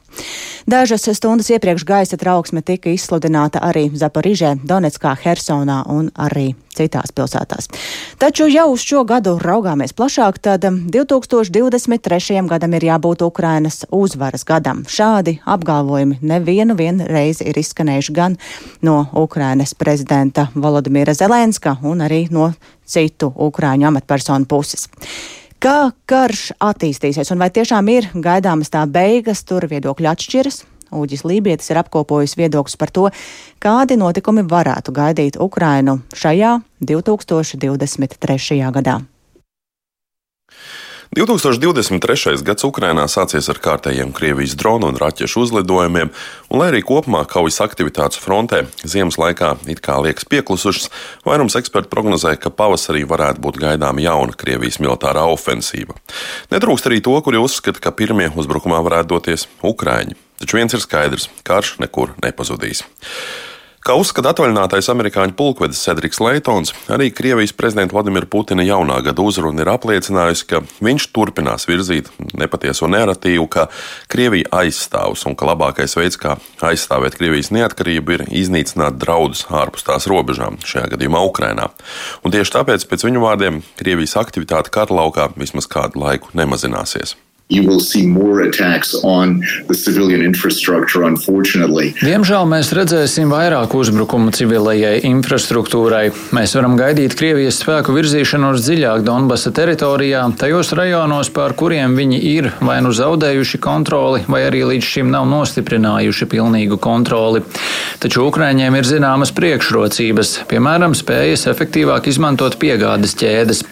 Dažas 0.65 1.05
stundas 1.21 1.53
iepriekš 1.53 1.85
gaisa 1.85 2.17
trauksme 2.17 2.65
tika 2.65 2.97
izsludināta 2.97 3.61
arī 3.61 3.91
Zaporižē, 3.93 4.57
Donetskā, 4.65 5.19
Hersonā 5.21 5.83
un 5.93 6.09
arī 6.17 6.55
citās 6.77 7.13
pilsētās. 7.15 7.71
Taču 8.19 8.49
jau 8.51 8.67
uz 8.75 8.85
šo 8.85 9.05
gadu 9.09 9.37
raugāmies 9.43 9.95
plašāk, 9.97 10.41
tad 10.43 10.67
2023. 10.69 12.43
gadam 12.51 12.75
ir 12.75 12.89
jābūt 12.91 13.25
Ukrainas 13.27 13.85
uzvaras 13.91 14.45
gadam. 14.45 14.85
Šādi 14.89 15.39
apgalvojumi 15.45 16.21
nevienu 16.23 16.77
reizi 17.09 17.49
ir 17.51 17.59
izskanējuši 17.63 18.17
gan 18.17 18.37
no 18.83 19.07
Ukrainas 19.13 19.75
prezidenta 19.75 20.49
Volodimira 20.55 21.15
Zelenska 21.15 21.79
un 21.83 22.05
arī 22.05 22.27
no 22.31 22.53
citu 22.85 23.31
Ukrāņu 23.31 23.89
amatpersonu 23.89 24.47
puses. 24.51 24.89
Kā 25.65 25.95
karš 26.05 26.51
attīstīsies 26.61 27.31
un 27.33 27.41
vai 27.41 27.49
tiešām 27.55 27.89
ir 27.89 28.11
gaidāmas 28.13 28.69
tā 28.69 28.83
beigas, 28.85 29.47
tur 29.49 29.65
viedokļi 29.71 30.11
atšķiras. 30.11 30.74
Uģis 30.95 31.25
Lībietis 31.29 31.73
ir 31.73 31.81
apkopojis 31.83 32.37
viedokļus 32.41 32.79
par 32.81 32.93
to, 32.95 33.09
kādi 33.63 33.99
notikumi 34.01 34.47
varētu 34.49 34.95
gaidīt 34.95 35.41
Ukrainu 35.41 36.01
šajā 36.15 36.61
2023. 36.85 38.63
gadā. 38.79 39.01
2023. 41.15 42.43
gads 42.43 42.65
Ukrainā 42.67 43.05
sācies 43.07 43.47
ar 43.47 43.61
kārtējiem 43.63 44.11
Krievijas 44.17 44.57
dronu 44.59 44.89
un 44.91 44.99
raķešu 44.99 45.45
uzlidojumiem, 45.45 46.11
un 46.51 46.59
lai 46.59 46.73
arī 46.73 46.81
kopumā 46.83 47.21
kaujas 47.31 47.61
aktivitātes 47.63 48.19
frontē 48.19 48.65
ziemas 48.83 49.21
laikā 49.23 49.53
it 49.71 49.79
kā 49.85 50.01
liekas 50.03 50.27
pieklusušas, 50.27 50.91
vairums 51.23 51.55
ekspertu 51.61 51.93
prognozē, 51.93 52.35
ka 52.35 52.51
pavasarī 52.51 53.05
varētu 53.07 53.47
būt 53.47 53.63
gaidāma 53.63 54.03
jauna 54.03 54.35
Krievijas 54.35 54.81
militārā 54.83 55.23
ofensīva. 55.31 55.95
Netrūkst 56.51 56.91
arī 56.91 56.99
to, 56.99 57.15
kuri 57.23 57.39
uzskata, 57.39 57.79
ka 57.79 57.95
pirmie 57.95 58.33
uzbrukumā 58.35 58.83
varētu 58.83 59.15
doties 59.15 59.47
Ukraiņi. 59.63 60.24
Taču 60.41 60.59
viens 60.59 60.75
ir 60.75 60.81
skaidrs- 60.81 61.29
karš 61.49 61.79
nekur 61.79 62.15
nepazudīs. 62.23 62.85
Kā 63.85 63.93
uzskata 64.01 64.31
atvaļinātais 64.33 64.87
amerikāņu 64.89 65.35
pulkvedis 65.37 65.83
Cedriks 65.85 66.17
Leitons, 66.25 66.71
arī 66.89 67.11
Krievijas 67.13 67.53
prezidenta 67.53 67.93
Vladimira 67.93 68.25
Putina 68.25 68.65
jaunā 68.65 69.03
gada 69.05 69.21
uzruna 69.21 69.61
ir 69.61 69.69
apliecinājusi, 69.69 70.47
ka 70.49 70.63
viņš 70.81 71.05
turpinās 71.13 71.69
virzīt 71.69 72.09
nepatieso 72.33 72.89
narratīvu, 72.89 73.45
ka 73.53 73.67
Krievija 74.09 74.49
aizstāvs 74.63 75.27
un 75.29 75.37
ka 75.37 75.51
labākais 75.51 75.99
veids, 76.01 76.17
kā 76.17 76.39
aizstāvēt 76.65 77.19
Krievijas 77.19 77.53
neatkarību, 77.53 78.17
ir 78.17 78.25
iznīcināt 78.33 78.97
draudus 78.97 79.45
ārpus 79.53 79.85
tās 79.85 80.09
robežām, 80.09 80.57
šajā 80.65 80.95
gadījumā 80.95 81.21
Ukrainā. 81.29 81.69
Un 82.25 82.33
tieši 82.33 82.57
tāpēc, 82.57 82.89
pēc 82.89 83.05
viņu 83.05 83.21
vārdiem, 83.21 83.61
Krievijas 83.77 84.17
aktivitāte 84.17 84.73
karlaukā 84.73 85.29
vismaz 85.37 85.69
kādu 85.69 86.01
laiku 86.07 86.33
nemazināsies 86.33 87.19
you 87.49 87.63
will 87.63 87.81
see 87.81 88.07
more 88.07 88.41
attacks 88.41 88.95
on 89.05 89.43
the 89.69 89.75
civilian 89.75 90.23
infrastructure, 90.23 91.05
unfortunately. 91.05 91.93
Diemžēl 92.01 92.47
mēs 92.49 92.73
redzēsim 92.73 93.29
vairāk 93.29 93.75
uzbrukumu 93.77 94.33
civilajai 94.33 95.03
infrastruktūrai. 95.05 96.07
Mēs 96.33 96.55
varam 96.57 96.79
gaidīt 96.81 97.17
Krievijas 97.19 97.61
spēku 97.61 97.93
virzīšanos 97.93 98.65
dziļāk 98.65 99.05
Donbasa 99.05 99.53
teritorijā, 99.53 100.23
tajos 100.41 100.73
rajonos, 100.73 101.29
pār 101.37 101.53
kuriem 101.53 101.99
viņi 101.99 102.23
ir 102.33 102.49
vai 102.65 102.79
nu 102.85 102.95
zaudējuši 102.97 103.61
kontroli, 103.61 104.25
vai 104.25 104.47
arī 104.49 104.65
līdz 104.73 104.91
šim 104.95 105.13
nav 105.13 105.29
nostiprinājuši 105.29 106.31
pilnīgu 106.33 106.81
kontroli. 106.81 107.45
Taču 108.01 108.25
Ukraiņiem 108.31 108.81
ir 108.81 108.89
zināmas 108.89 109.35
priekšrocības, 109.37 110.33
piemēram, 110.49 110.97
spējas 110.97 111.45
efektīvāk 111.53 112.09
izmantot 112.09 112.57
piegādes 112.57 113.17
ķēdes. 113.21 113.63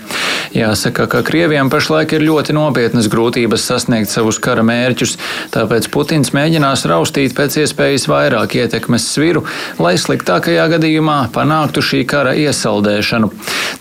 Jāsaka, 0.53 1.09
ka 1.09 1.25
Krieviem 1.25 1.73
pašlaik 1.73 2.13
ir 2.13 2.27
ļoti 2.29 2.53
nopietnas 2.53 3.09
grūtības 3.09 3.62
nevarēs 3.63 3.69
sasniegt 3.69 4.11
savus 4.11 4.39
kara 4.41 4.63
mērķus, 4.63 5.17
tāpēc 5.53 5.89
Putins 5.93 6.33
mēģinās 6.35 6.87
raustīt 6.87 7.35
pēc 7.35 7.63
iespējas 7.63 8.09
vairāk 8.09 8.57
ietekmes 8.57 9.07
sviru, 9.15 9.45
lai 9.79 9.97
sliktākajā 9.97 10.69
gadījumā 10.77 11.31
panāktu 11.33 11.83
šī 11.83 12.05
kara 12.07 12.35
iesaldēšanu. 12.35 13.31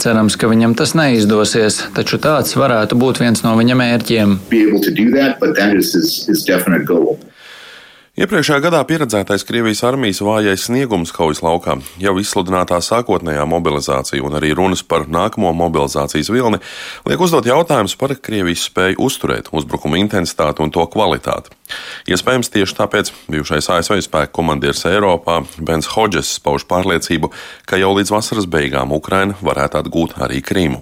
Cerams, 0.01 0.38
ka 0.38 0.50
viņam 0.50 0.75
tas 0.75 0.93
neizdosies, 0.95 1.88
taču 1.95 2.17
tāds 2.21 2.55
varētu 2.55 2.95
būt 2.97 3.21
viens 3.21 3.43
no 3.43 3.55
viņa 3.57 3.75
mērķiem. 3.75 4.39
Iepriekšējā 8.19 8.59
gadā 8.59 8.79
pieredzētais 8.83 9.45
Krievijas 9.47 9.85
armijas 9.87 10.17
vājais 10.19 10.65
sniegums 10.67 11.13
kaujas 11.15 11.39
laukā, 11.45 11.77
jau 11.95 12.11
izsludinātā 12.19 12.81
sākotnējā 12.83 13.45
mobilizācija 13.47 14.25
un 14.27 14.35
arī 14.35 14.49
runas 14.51 14.83
par 14.83 15.05
nākamo 15.07 15.53
mobilizācijas 15.55 16.27
vilni 16.35 16.59
liek 17.07 17.23
uzdot 17.23 17.47
jautājumus 17.47 17.95
par 17.95 18.17
Krievijas 18.19 18.65
spēju 18.67 18.99
uzturēt 19.07 19.47
uzbrukuma 19.55 20.01
intensitāti 20.03 20.59
un 20.59 20.75
to 20.75 20.83
kvalitāti. 20.91 21.55
Iespējams, 22.11 22.51
tieši 22.53 22.77
tāpēc 22.79 23.11
bijušais 23.31 23.69
ASV 23.77 23.99
spēku 24.05 24.39
komandieris 24.41 24.85
Eiropā 24.89 25.41
Bens 25.61 25.89
Hodžes 25.93 26.33
pauž 26.43 26.65
pārliecību, 26.69 27.31
ka 27.69 27.79
jau 27.81 27.93
līdz 27.97 28.13
vasaras 28.13 28.47
beigām 28.49 28.93
Ukraina 28.95 29.37
varētu 29.41 29.81
atgūt 29.81 30.17
arī 30.21 30.41
Krīmu. 30.45 30.81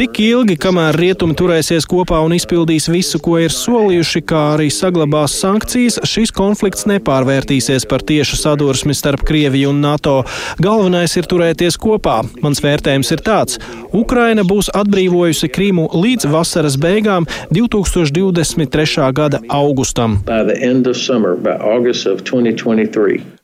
Tik 0.00 0.20
ilgi, 0.22 0.56
kamēr 0.60 0.98
rietumi 1.00 1.36
turēsies 1.38 1.86
kopā 1.90 2.20
un 2.24 2.34
izpildīs 2.36 2.88
visu, 2.92 3.20
ko 3.22 3.38
ir 3.42 3.54
solījuši, 3.54 4.22
kā 4.26 4.42
arī 4.54 4.68
saglabās 4.74 5.34
sankcijas, 5.40 6.00
šis 6.06 6.34
konflikts 6.34 6.86
nepārvērtīsies 6.90 7.86
par 7.90 8.02
tiešu 8.06 8.38
sadursmi 8.40 8.94
starp 8.94 9.22
Krieviju 9.26 9.70
un 9.70 9.80
NATO. 9.84 10.16
Galvenais 10.62 11.14
ir 11.16 11.26
turēties 11.30 11.78
kopā. 11.78 12.20
Mans 12.42 12.62
vērtējums 12.64 13.12
ir 13.14 13.20
tāds: 13.26 13.60
Ukraina 13.94 14.42
būs 14.46 14.72
atbrīvojusi 14.74 15.50
Krīmu 15.54 15.86
līdz 15.94 16.26
vasaras 16.32 16.65
beigām 16.74 17.28
2023. 17.54 19.06
gada 19.14 19.38
augustam. 19.46 20.18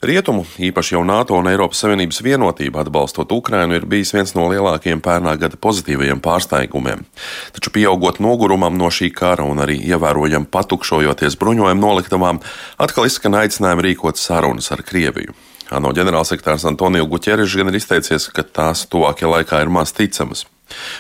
Rietumu, 0.03 0.43
īpaši 0.59 0.97
jau 0.97 1.05
NATO 1.07 1.39
un 1.39 1.47
Eiropas 1.47 1.85
Savienības 1.85 2.19
vienotība 2.27 2.83
atbalstot 2.83 3.31
Ukrainu, 3.33 3.79
ir 3.79 3.87
bijis 3.87 4.11
viens 4.17 4.35
no 4.35 4.49
lielākajiem 4.51 4.99
pērnā 5.05 5.37
gada 5.39 5.61
pozitīvajiem 5.63 6.19
pārsteigumiem. 6.25 7.07
Taču 7.55 7.71
pieaugot 7.71 8.19
nogurumam 8.19 8.75
no 8.75 8.91
šī 8.91 9.13
kara 9.15 9.47
un 9.47 9.63
arī 9.63 9.79
ievērojami 9.87 10.51
patukšojoties 10.51 11.39
bruņojumu 11.39 11.87
noliktavām, 11.87 12.43
atkal 12.83 13.07
izskan 13.07 13.39
aicinājumi 13.45 13.93
rīkot 13.93 14.19
sarunas 14.19 14.73
ar 14.75 14.83
Krieviju. 14.83 15.39
ANO 15.73 15.93
ģenerālsekretārs 15.97 16.67
Antoniju 16.69 17.07
Guķerišs 17.15 17.57
gan 17.61 17.71
ir 17.71 17.79
izteicies, 17.79 18.29
ka 18.35 18.45
tās 18.45 18.85
tuvākajā 18.93 19.31
laikā 19.39 19.63
ir 19.65 19.73
maz 19.73 19.95
ticamas. 19.97 20.45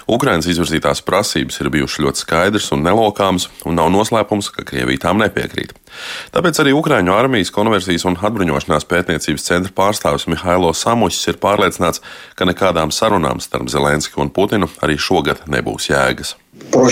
Ukrainas 0.07 0.47
izvirzītās 0.47 1.01
prasības 1.03 1.59
ir 1.59 1.69
bijušas 1.73 2.03
ļoti 2.05 2.21
skaidras 2.23 2.69
un 2.71 2.85
nelokāmas, 2.85 3.49
un 3.67 3.75
nav 3.75 3.89
noslēpums, 3.91 4.47
ka 4.55 4.63
Krievija 4.67 5.03
tām 5.07 5.19
nepiekrīt. 5.19 5.73
Tāpēc 6.35 6.61
arī 6.63 6.71
Ukraiņu 6.77 7.15
armijas 7.15 7.51
konversijas 7.55 8.07
un 8.07 8.15
atbruņošanās 8.15 8.87
pētniecības 8.87 9.47
centra 9.49 9.75
pārstāvis 9.75 10.27
Mihailo 10.31 10.71
Samušs 10.71 11.27
ir 11.33 11.41
pārliecināts, 11.43 12.03
ka 12.39 12.47
nekādām 12.47 12.95
sarunām 12.95 13.43
starp 13.43 13.67
Zelenski 13.73 14.21
un 14.23 14.31
Putinu 14.31 14.71
arī 14.79 14.95
šogad 14.95 15.43
nebūs 15.51 15.91
jēgas. 15.91 16.37
Про 16.71 16.87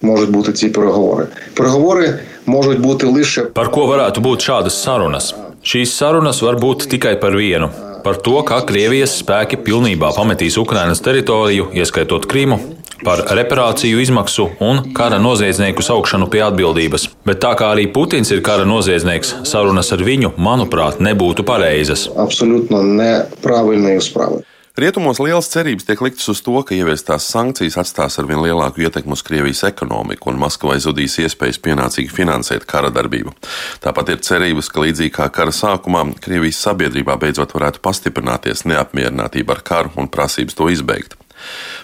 Можуть 0.00 0.30
бути 0.30 0.52
ці 0.52 0.68
переговори. 0.68 1.26
Переговори 1.54 2.14
можуть 2.46 2.78
бути 2.78 3.06
лише 3.06 3.42
par 3.50 3.66
ko 3.74 3.90
varētu 3.90 4.22
būt 4.22 4.46
šādas 4.46 4.78
sarunas. 4.78 5.34
Šīs 5.62 5.90
sarunas 5.90 6.38
var 6.42 6.54
būt 6.54 6.86
tikai 6.86 7.18
par 7.18 7.34
vienu 7.34 7.66
par 8.03 8.19
to, 8.23 8.35
ka 8.47 8.61
Krievijas 8.67 9.17
spēki 9.21 9.59
pilnībā 9.63 10.11
pametīs 10.15 10.59
Ukrainas 10.61 11.01
teritoriju, 11.03 11.69
ieskaitot 11.77 12.27
Krimu, 12.29 12.59
par 13.03 13.23
reparāciju 13.35 13.99
izmaksu 14.03 14.47
un 14.63 14.79
kara 14.95 15.19
noziedznieku 15.19 15.83
saukšanu 15.83 16.29
pie 16.31 16.43
atbildības. 16.45 17.09
Bet 17.27 17.41
tā 17.43 17.53
kā 17.59 17.73
arī 17.75 17.89
Putins 17.91 18.31
ir 18.31 18.43
kara 18.45 18.67
noziedznieks, 18.67 19.35
sarunas 19.49 19.91
ar 19.95 20.03
viņu, 20.07 20.33
manuprāt, 20.37 21.03
nebūtu 21.03 21.45
pareizas. 21.47 22.07
Absolūti 22.15 22.79
nepravilnīgi 23.01 24.07
sprāvi. 24.07 24.43
Rietumos 24.73 25.19
lielas 25.21 25.51
cerības 25.53 25.85
tiek 25.85 25.99
liktas 26.01 26.25
uz 26.31 26.39
to, 26.41 26.55
ka 26.65 26.73
ieviestās 26.73 27.27
sankcijas 27.29 27.75
atstās 27.77 28.17
ar 28.17 28.25
vien 28.25 28.39
lielāku 28.41 28.81
ietekmi 28.81 29.13
uz 29.13 29.21
Krievijas 29.21 29.61
ekonomiku 29.69 30.31
un 30.31 30.39
Maskavai 30.41 30.79
zudīs 30.81 31.19
iespējas 31.21 31.61
pienācīgi 31.61 32.09
finansēt 32.09 32.65
kara 32.65 32.89
darbību. 32.89 33.35
Tāpat 33.85 34.09
ir 34.15 34.23
cerības, 34.25 34.71
ka 34.73 34.81
līdzīgi 34.81 35.13
kā 35.13 35.29
kara 35.29 35.53
sākumā, 35.53 36.07
Krievijas 36.25 36.65
sabiedrībā 36.65 37.19
beidzot 37.21 37.53
varētu 37.53 37.85
pastiprināties 37.85 38.65
neapmierinātība 38.65 39.59
ar 39.59 39.61
karu 39.61 39.93
un 39.93 40.09
prasības 40.09 40.57
to 40.57 40.73
izbeigt. 40.73 41.19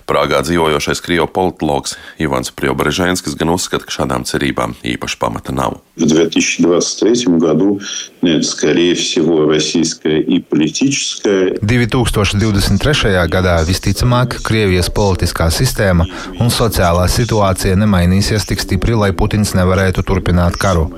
Prāgā 0.05 0.43
dzīvojošais 0.45 1.01
krievu 1.01 1.25
politologs 1.33 1.95
Ivans 2.21 2.51
Priobreženskis 2.53 3.37
gan 3.41 3.55
uzskata, 3.55 3.87
ka 3.87 3.95
šādām 3.95 4.27
cerībām 4.29 4.75
īpaši 4.85 5.17
pamata 5.21 5.55
nav. 5.57 5.79
В 5.97 6.05
2023 6.11 7.39
году 7.39 7.81
нет, 8.21 8.45
скорее 8.45 8.95
всего, 8.95 9.47
российская 9.47 10.21
и 10.21 10.41
политическая. 10.41 11.55
2023. 11.63 13.29
gadā 13.31 13.63
visticamāk 13.65 14.43
Krievijas 14.43 14.91
politiskā 14.91 15.49
sistēma 15.55 16.05
un 16.41 16.51
sociālā 16.51 17.07
situācija 17.09 17.79
nemainīsies 17.79 18.45
tik 18.51 18.61
stipri, 18.61 18.99
lai 18.99 19.13
Putins 19.13 19.55
nevarētu 19.55 20.03
turpināt 20.03 20.59
karu. 20.59 20.91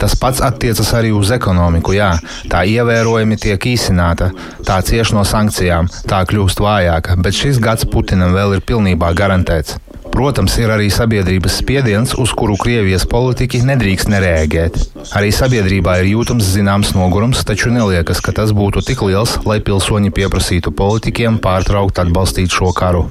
Tas 0.00 0.16
pats 0.16 0.40
attiecas 0.40 0.94
arī 0.96 1.12
uz 1.12 1.30
ekonomiku. 1.34 1.92
Jā, 1.92 2.14
tā 2.48 2.64
ievērojami 2.64 3.36
tiek 3.36 3.60
īsināta, 3.68 4.30
tā 4.64 4.78
cieš 4.80 5.12
no 5.12 5.26
sankcijām, 5.28 5.90
tā 6.08 6.22
kļūst 6.24 6.62
vājāka, 6.64 7.18
bet 7.20 7.36
šis 7.36 7.60
gads 7.60 7.84
Putinam 8.03 8.33
vēl 8.35 8.57
ir 8.57 8.61
pilnībā 8.67 9.13
garantēts. 9.15 9.77
Protams, 10.11 10.57
ir 10.59 10.73
arī 10.73 10.89
sabiedrības 10.91 11.61
spiediens, 11.61 12.11
uz 12.19 12.33
kuru 12.35 12.57
Krievijas 12.59 13.05
politiķi 13.07 13.61
nedrīkst 13.63 14.11
nereaģēt. 14.11 14.79
Arī 15.15 15.29
sabiedrībā 15.31 15.95
ir 16.01 16.09
jūtams 16.09 16.49
zināms 16.51 16.91
nogurums, 16.97 17.45
taču 17.47 17.71
neliekas, 17.71 18.19
ka 18.19 18.35
tas 18.35 18.51
būtu 18.51 18.83
tik 18.83 19.05
liels, 19.07 19.37
lai 19.47 19.61
pilsoņi 19.63 20.11
pieprasītu 20.19 20.75
politiķiem 20.75 21.39
pārtraukt 21.47 22.03
atbalstīt 22.03 22.51
šo 22.51 22.75
karu. 22.75 23.07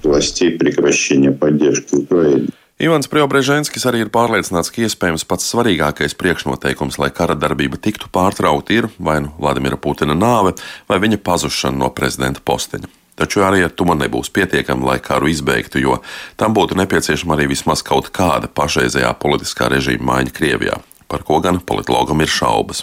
Ivans 2.83 3.09
Priobreženskis 3.09 3.89
arī 3.89 4.05
ir 4.05 4.13
pārliecināts, 4.13 4.69
ka 4.69 4.85
iespējams 4.85 5.25
pats 5.25 5.49
svarīgākais 5.55 6.21
priekšnoteikums, 6.21 7.01
lai 7.01 7.15
kara 7.17 7.33
darbība 7.33 7.81
tiktu 7.81 8.13
pārtraukta, 8.13 8.77
ir 8.77 8.93
vai 9.01 9.23
nu 9.25 9.33
Vladimira 9.41 9.81
Putina 9.81 10.19
nāve 10.19 10.59
vai 10.91 11.01
viņa 11.01 11.25
pazušana 11.25 11.81
no 11.81 11.89
prezidenta 11.97 12.45
posteņa. 12.45 12.99
Taču 13.23 13.45
arī 13.47 13.63
ar 13.63 13.71
to 13.71 13.87
nebūs 13.87 14.33
pietiekami, 14.35 14.83
lai 14.83 14.99
karu 14.99 15.29
izbeigtu, 15.31 15.79
jo 15.79 16.01
tam 16.41 16.57
būtu 16.57 16.75
nepieciešama 16.81 17.37
arī 17.37 17.53
vismaz 17.53 17.85
kaut 17.87 18.11
kāda 18.11 18.51
pašreizējā 18.51 19.13
politiskā 19.23 19.69
režīma 19.71 20.09
maiņa 20.09 20.33
Krievijā, 20.35 20.81
par 21.07 21.23
ko 21.29 21.39
gan 21.45 21.61
politologam 21.63 22.25
ir 22.25 22.33
šaubas. 22.33 22.83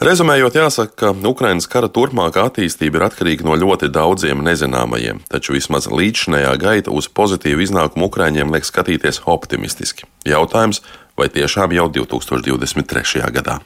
Rezumējot, 0.00 0.56
jāsaka, 0.56 0.92
ka 0.96 1.28
Ukrainas 1.28 1.68
kara 1.72 1.88
turpmākā 1.92 2.46
attīstība 2.48 2.98
ir 2.98 3.06
atkarīga 3.10 3.44
no 3.48 3.56
ļoti 3.56 3.88
daudziem 3.92 4.40
nezināmajiem, 4.44 5.22
taču 5.28 5.56
vismaz 5.56 5.88
līdzšinējā 5.92 6.52
gaita 6.60 6.92
uz 6.92 7.08
pozitīvu 7.12 7.64
iznākumu 7.64 8.08
Ukraiņiem 8.08 8.52
liek 8.56 8.68
skatīties 8.68 9.22
optimistiski. 9.28 10.08
Jautājums, 10.28 10.80
vai 11.20 11.28
tiešām 11.32 11.76
jau 11.76 11.88
2023. 12.00 13.24
gadā? 13.40 13.60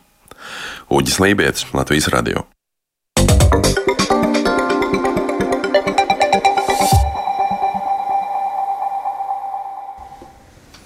Uģis 0.90 1.22
Lībijams, 1.22 1.70
Latvijas 1.74 2.10
Radio. 2.14 2.46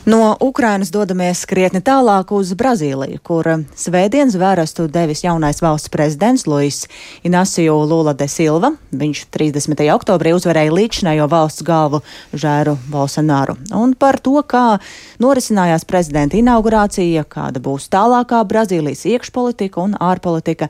No 0.05 0.37
Ukrainas 0.41 0.91
dodamies 0.93 1.47
krietni 1.49 1.81
tālāk 1.81 2.29
uz 2.37 2.51
Brazīliju, 2.61 3.23
kur 3.25 3.47
svētdien 3.73 4.29
zvērestu 4.29 4.85
devis 4.93 5.23
jaunais 5.25 5.63
valsts 5.65 5.89
prezidents 5.89 6.45
Luis 6.45 6.83
Inacio 7.25 7.79
Lula 7.89 8.13
de 8.13 8.27
Silva. 8.29 8.75
Viņš 8.93 9.23
30. 9.33 9.81
oktobrī 9.95 10.35
uzvarēja 10.37 10.77
līdzinējo 10.77 11.31
valsts 11.33 11.65
galvu 11.65 12.03
Žēru 12.37 12.77
Bolsonaru. 12.93 13.57
Un 13.73 13.97
par 13.97 14.21
to, 14.21 14.37
kā 14.45 14.77
norisinājās 15.25 15.89
prezidenta 15.89 16.37
inaugurācija, 16.37 17.25
kāda 17.25 17.65
būs 17.65 17.89
tālākā 17.89 18.45
Brazīlijas 18.45 19.09
iekšpolitika 19.09 19.81
un 19.89 19.97
ārpolitika, 19.97 20.69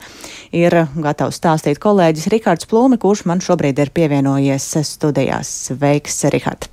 ir 0.54 0.84
gatavs 0.94 1.42
stāstīt 1.42 1.82
kolēģis 1.82 2.30
Rikārds 2.38 2.70
Plūmi, 2.70 3.02
kurš 3.02 3.26
man 3.26 3.42
šobrīd 3.42 3.82
ir 3.82 3.90
pievienojies 3.98 4.76
studijās. 4.94 5.50
Sveiks, 5.72 6.22
Rihard! 6.30 6.70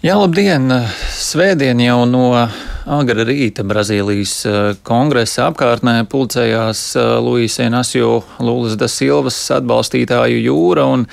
Jā, 0.00 0.14
labdien! 0.16 0.64
Svētdien 1.12 1.76
jau 1.84 2.06
no 2.08 2.30
agra 2.32 3.24
rīta 3.28 3.60
Brazīlijas 3.68 4.30
eh, 4.48 4.54
kongresa 4.80 5.50
apkārtnē 5.50 6.06
pulcējās 6.08 6.84
eh, 6.96 7.08
Luisa 7.20 7.66
Enasio 7.66 8.22
Lulas 8.40 8.78
da 8.80 8.88
Silvas 8.88 9.36
atbalstītāju 9.52 10.38
jūra 10.40 10.86
un 10.88 11.04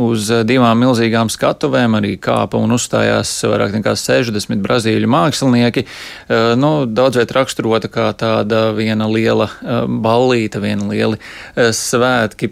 uz 0.00 0.28
eh, 0.32 0.42
divām 0.46 0.80
milzīgām 0.82 1.30
skatuvēm 1.32 1.98
arī 2.00 2.14
kāpa 2.22 2.58
un 2.60 2.74
uzstājās 2.74 3.30
vairāk 3.46 3.76
nekā 3.78 3.94
60 3.98 4.62
brazīļu 4.64 5.10
mākslinieki. 5.10 5.84
Eh, 5.84 6.54
nu, 6.58 6.72
daudzviet 6.86 7.34
raksturota 7.34 7.90
kā 7.92 8.08
tāda 8.18 8.66
viena 8.76 9.08
liela 9.10 9.48
eh, 9.50 9.84
ballīta, 9.86 10.62
viena 10.62 10.88
lieli 10.90 11.18
svētki, 11.54 12.50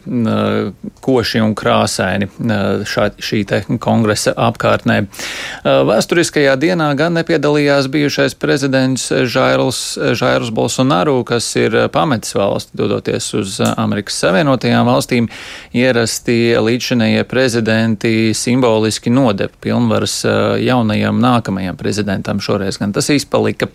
koši 1.02 1.40
un 1.42 1.54
krāsaini 1.58 2.28
šā, 2.88 3.08
šī 3.22 3.40
te 3.48 3.60
kongresa 3.82 4.32
apkārtnē. 4.38 4.98
Vēsturiskajā 5.64 6.54
dienā 6.60 6.88
gan 6.98 7.16
nepiedalījās 7.18 7.88
bijušais 7.92 8.36
prezidents 8.40 9.08
Žairs, 9.10 9.82
Žairs 10.18 10.52
Bolsonaru, 10.54 11.18
kas 11.28 11.48
ir 11.58 11.76
pametis 11.94 12.36
valsti, 12.38 12.76
dodoties 12.78 13.28
uz 13.38 13.58
Amerikas 13.74 14.20
Savienotajām 14.22 14.88
valstīm. 14.88 15.28
Ierasti 15.76 16.38
līdzinējie 16.62 17.26
prezidenti 17.32 18.34
simboliski 18.34 19.10
nodeva 19.10 19.56
pilnvaras 19.60 20.18
eh, 20.24 20.30
jaunajam 20.66 21.16
nākamajam 21.20 21.76
prezidentam. 21.80 22.40
Šoreiz 22.44 22.76
gan 22.76 22.92
tas 22.92 23.08
izpalika. 23.08 23.70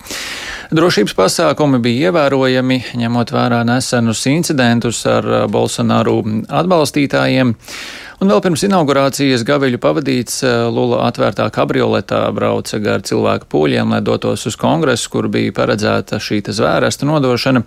Drošības 0.69 1.15
pasākumi 1.17 1.79
bija 1.81 2.11
ievērojami, 2.11 2.77
ņemot 3.01 3.33
vērā 3.33 3.63
nesenus 3.65 4.21
incidentus 4.29 4.99
ar 5.09 5.25
eh, 5.25 5.45
Bolsonaru 5.49 6.19
atbalstītājiem. 6.59 7.55
Un 8.21 8.33
vēl 8.33 8.43
pirms 8.45 8.63
inaugurācijas 8.67 9.45
gaviļu 9.49 9.81
pavadīts 9.81 10.43
eh, 10.45 10.59
Lula 10.69 11.07
atvērtā 11.07 11.49
kabrioletā 11.53 12.27
brauca 12.37 12.77
gar 12.83 13.01
cilvēku 13.09 13.49
pūļiem, 13.55 13.95
lai 13.95 14.03
dotos 14.05 14.45
uz 14.51 14.59
kongresu, 14.61 15.09
kur 15.15 15.31
bija 15.33 15.55
paredzēta 15.57 16.21
šī 16.21 16.43
zvērsta 16.45 17.09
nodošana. 17.09 17.65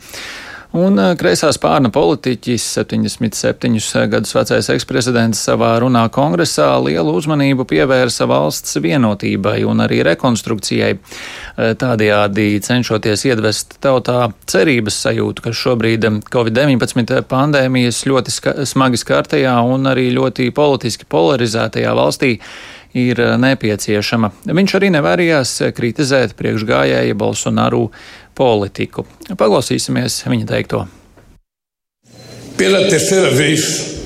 Un 0.70 0.94
eh, 1.02 1.16
kreisā 1.18 1.48
spārna 1.50 1.90
politiķis, 1.90 2.62
77 2.76 4.04
gadus 4.12 4.36
vecais 4.36 4.68
eksprezidents, 4.70 5.40
savā 5.48 5.72
runā 5.82 6.04
kongresā 6.14 6.68
lielu 6.84 7.10
uzmanību 7.18 7.66
pievērsa 7.66 8.28
valsts 8.30 8.78
vienotībai 8.78 9.64
un 9.66 9.82
arī 9.82 10.04
rekonstrukcijai. 10.06 10.92
Eh, 10.94 11.72
tādējādi 11.80 12.62
cenšoties 12.62 13.26
iedvest 13.26 13.80
tautā 13.82 14.28
cerības 14.46 15.02
sajūtu, 15.08 15.48
ka 15.48 15.56
šobrīd 15.58 16.06
Covid-19 16.30 17.26
pandēmijas 17.26 18.04
ļoti 18.06 18.36
ska 18.36 18.58
smagi 18.62 19.02
skartajā 19.02 19.58
un 19.66 19.90
arī 19.90 20.12
ļoti 20.14 20.52
politiski 20.54 21.10
polarizētajā 21.10 21.98
valstī 21.98 22.36
ir 22.94 23.18
eh, 23.18 23.34
nepieciešama. 23.42 24.30
Viņš 24.46 24.78
arī 24.78 24.94
nevērījās 24.94 25.58
kritizēt 25.74 26.38
priekšgājēja 26.38 27.18
Bolsonaru 27.18 27.88
politiku. 28.40 29.04
Paklausīsimies 29.36 30.22
viņa 30.24 30.48
teikto. 30.48 30.84
Pela 32.56 32.80
terceira 32.88 33.30
vez, 33.36 33.99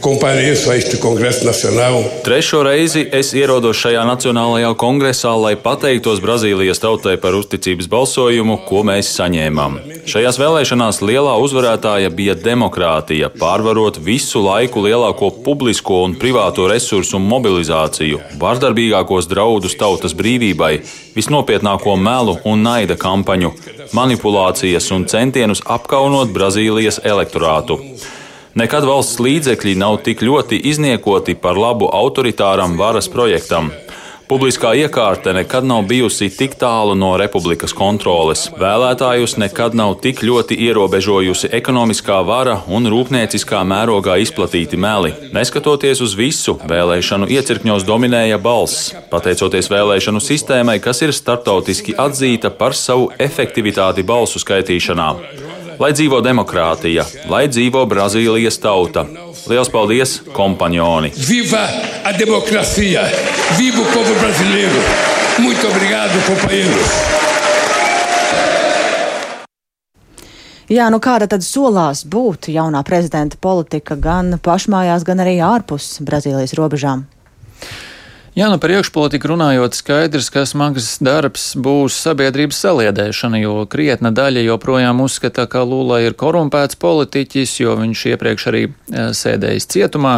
compareço 0.00 0.70
a 0.70 0.76
este 0.76 0.98
Congresso 0.98 1.44
Nacional. 1.44 2.04
Trešo 2.22 2.62
reizi 2.62 3.06
es 3.12 3.32
ierodos 3.34 3.78
šajā 3.82 4.04
Nacionālajā 4.06 4.70
kongresā, 4.78 5.32
lai 5.34 5.56
pateiktos 5.58 6.20
Brazīlijas 6.22 6.80
tautai 6.82 7.16
par 7.18 7.34
uzticības 7.38 7.88
balsojumu, 7.90 8.60
ko 8.68 8.84
mēs 8.86 9.10
saņēmām. 9.18 9.78
Šajās 10.08 10.38
vēlēšanās 10.40 11.00
lielā 11.02 11.34
uzvarētāja 11.42 12.10
bija 12.14 12.36
demokrātija, 12.38 13.30
pārvarot 13.40 13.98
visu 14.02 14.42
laiku 14.44 14.84
lielāko 14.86 15.32
publisko 15.44 16.04
un 16.06 16.14
privāto 16.20 16.68
resursu 16.70 17.18
mobilizāciju, 17.22 18.22
vardarbīgākos 18.40 19.28
draudus 19.30 19.76
tautas 19.80 20.14
brīvībai, 20.14 20.78
visnopietnāko 21.16 21.96
melu 21.98 22.38
un 22.46 22.62
naida 22.66 22.96
kampaņu, 22.96 23.52
manipulācijas 23.96 24.92
un 24.94 25.08
centienus 25.10 25.64
apkaunot 25.66 26.32
Brazīlijas 26.34 27.02
elektorātu. 27.04 27.82
Nekad 28.56 28.86
valsts 28.88 29.20
līdzekļi 29.20 29.74
nav 29.76 29.98
tik 30.06 30.22
ļoti 30.24 30.62
izniekoti 30.70 31.36
par 31.36 31.58
labu 31.60 31.90
autoritāram 31.92 32.78
varas 32.80 33.10
projektam. 33.12 33.68
Publiskā 34.28 34.74
iekārta 34.76 35.32
nekad 35.32 35.64
nav 35.64 35.86
bijusi 35.88 36.26
tik 36.28 36.58
tālu 36.60 36.92
no 37.00 37.14
republikas 37.16 37.72
kontroles. 37.72 38.42
Vēlētājus 38.60 39.38
nekad 39.40 39.72
nav 39.72 39.94
tik 40.04 40.20
ļoti 40.20 40.58
ierobežojusi 40.66 41.48
ekonomiskā 41.56 42.18
vara 42.28 42.58
un 42.68 42.90
rūpnieciskā 42.92 43.62
mērogā 43.64 44.18
izplatīti 44.20 44.76
meli. 44.76 45.14
Neskatoties 45.32 46.04
uz 46.04 46.12
visu, 46.12 46.58
vēlēšanu 46.60 47.32
iecirkņos 47.32 47.88
dominēja 47.88 48.36
balss, 48.36 48.92
pateicoties 49.08 49.72
vēlēšanu 49.72 50.20
sistēmai, 50.20 50.76
kas 50.76 51.00
ir 51.08 51.16
starptautiski 51.16 51.96
atzīta 51.96 52.52
par 52.52 52.76
savu 52.76 53.08
efektivitāti 53.16 54.04
balsu 54.04 54.44
skaitīšanā. 54.44 55.14
Lai 55.78 55.92
dzīvo 55.94 56.18
demokrātija, 56.26 57.04
lai 57.30 57.44
dzīvo 57.46 57.84
Brazīlijas 57.86 58.56
tauta. 58.58 59.04
Lielas 59.46 59.68
paldies, 59.70 60.16
kompanjoni! 60.34 61.12
Viva 61.14 61.60
a 62.02 62.10
democracia! 62.18 63.04
Viva 63.54 63.84
o 63.84 63.92
povo 63.92 64.16
brasileiro! 64.18 64.82
Muito 65.38 65.70
obrigado, 65.70 66.18
companheiros! 66.26 66.96
Jā, 70.68 70.90
nu 70.90 70.98
kāda 70.98 71.30
tad 71.30 71.46
solās 71.46 72.02
būt 72.02 72.50
jaunā 72.50 72.82
prezidenta 72.84 73.38
politika 73.40 73.94
gan 73.94 74.34
pašmājās, 74.42 75.06
gan 75.06 75.22
arī 75.22 75.38
ārpus 75.46 76.00
Brazīlijas 76.02 76.58
robežām? 76.58 77.06
Jā, 78.38 78.46
nu 78.52 78.60
par 78.62 78.70
iekšpolitiku 78.70 79.32
runājot, 79.32 79.74
skaidrs, 79.74 80.28
ka 80.30 80.44
smags 80.46 80.92
darbs 81.02 81.56
būs 81.58 81.96
sabiedrības 82.04 82.60
saliedēšana, 82.62 83.40
jo 83.42 83.64
krietna 83.66 84.12
daļa 84.14 84.44
joprojām 84.44 85.00
uzskata, 85.02 85.48
ka 85.50 85.64
Lula 85.66 85.98
ir 86.04 86.14
korumpēts 86.14 86.78
politiķis, 86.78 87.56
jo 87.64 87.74
viņš 87.80 88.04
iepriekš 88.12 88.46
arī 88.52 88.60
eh, 88.68 89.08
sēdējis 89.10 89.66
cietumā. 89.74 90.12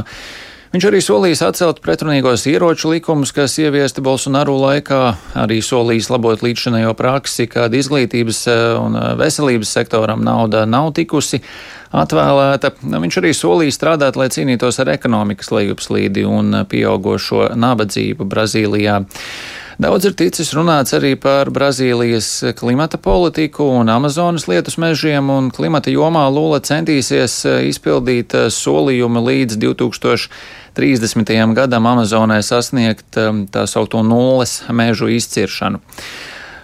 Viņš 0.70 0.85
arī 0.87 1.00
solījis 1.02 1.40
atcelt 1.42 1.80
pretrunīgos 1.83 2.44
ieroču 2.46 2.92
likumus, 2.92 3.33
kas 3.35 3.56
ieviesti 3.59 4.04
Bolsonaru 4.06 4.52
laikā, 4.54 5.00
arī 5.42 5.56
solījis 5.66 6.12
labot 6.12 6.44
līdzšanējo 6.46 6.92
praksi, 6.94 7.48
kad 7.50 7.74
izglītības 7.74 8.44
eh, 8.52 8.61
un 8.78 8.94
eh, 8.94 9.09
veselības 9.18 9.72
sektoram 9.74 10.22
nauda 10.22 10.62
nav 10.70 10.92
tikusi 10.94 11.40
atvēlēta. 11.90 12.70
Viņš 12.87 13.18
arī 13.18 13.33
solīja 13.35 13.74
strādāt, 13.74 14.14
lai 14.14 14.28
cīnītos 14.30 14.78
ar 14.78 14.92
ekonomikas 14.94 15.50
lejupslīdi 15.50 16.22
un 16.30 16.61
pieaugošo 16.70 17.48
nabadzību 17.59 18.30
Brazīlijā. 18.30 19.00
Daudz 19.80 20.06
ir 20.06 20.14
ticis 20.14 20.52
runāts 20.52 20.92
arī 20.92 21.14
par 21.16 21.48
Brazīlijas 21.50 22.28
klimata 22.59 22.98
politiku 23.00 23.64
un 23.80 23.88
Amazonas 23.88 24.44
lietus 24.46 24.76
mežiem, 24.78 25.33
un 25.33 25.48
klimata 25.50 25.90
jomā 25.90 26.26
Lula 26.30 26.61
centīsies 26.61 27.40
izpildīt 27.72 28.37
solījumu 28.52 29.24
līdz 29.24 29.56
2030. 30.76 31.54
gadam 31.54 31.87
Amazonē 31.87 32.40
sasniegt 32.42 33.16
um, 33.18 33.46
tā 33.50 33.66
saukto 33.66 34.02
nulles 34.06 34.61
mežu 34.70 35.11
izciršanu. 35.11 35.80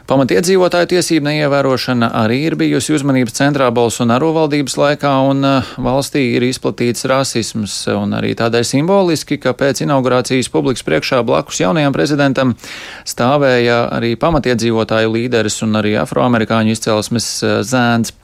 Pamatiedzīvotāju 0.06 0.86
tiesību 0.92 1.26
neievērošana 1.26 2.12
arī 2.14 2.36
ir 2.46 2.54
bijusi 2.54 2.92
uzmanības 2.94 3.34
centrā 3.34 3.66
Bolsonaro 3.74 4.28
valdības 4.36 4.76
laikā, 4.78 5.10
un 5.26 5.42
uh, 5.42 5.70
valstī 5.82 6.22
ir 6.36 6.44
izplatīts 6.46 7.08
rasisms, 7.10 7.74
arī 7.90 8.36
tādēļ 8.38 8.68
simboliski, 8.68 9.40
ka 9.42 9.50
pēc 9.58 9.82
inaugurācijas 9.82 10.50
publikas 10.54 10.86
priekšā 10.86 11.24
blakus 11.26 11.58
jaunajam 11.64 11.96
prezidentam 11.96 12.54
stāvēja 13.02 13.80
arī 13.96 14.12
pamatiedzīvotāju 14.22 15.10
līderis 15.16 15.58
un 15.66 15.80
arī 15.82 15.96
afroamerikāņu 16.04 16.76
izcelsmes 16.76 17.26
uh, 17.42 17.56
zēns. 17.66 18.14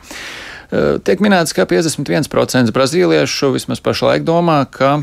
Uh, 0.71 1.03
tiek 1.03 1.19
minēts, 1.19 1.51
ka 1.51 1.67
51% 1.67 2.71
brazīliešu 2.71 3.51
vismaz 3.59 3.83
pašlaik 3.83 4.23
domā, 4.23 4.61
ka 4.71 5.01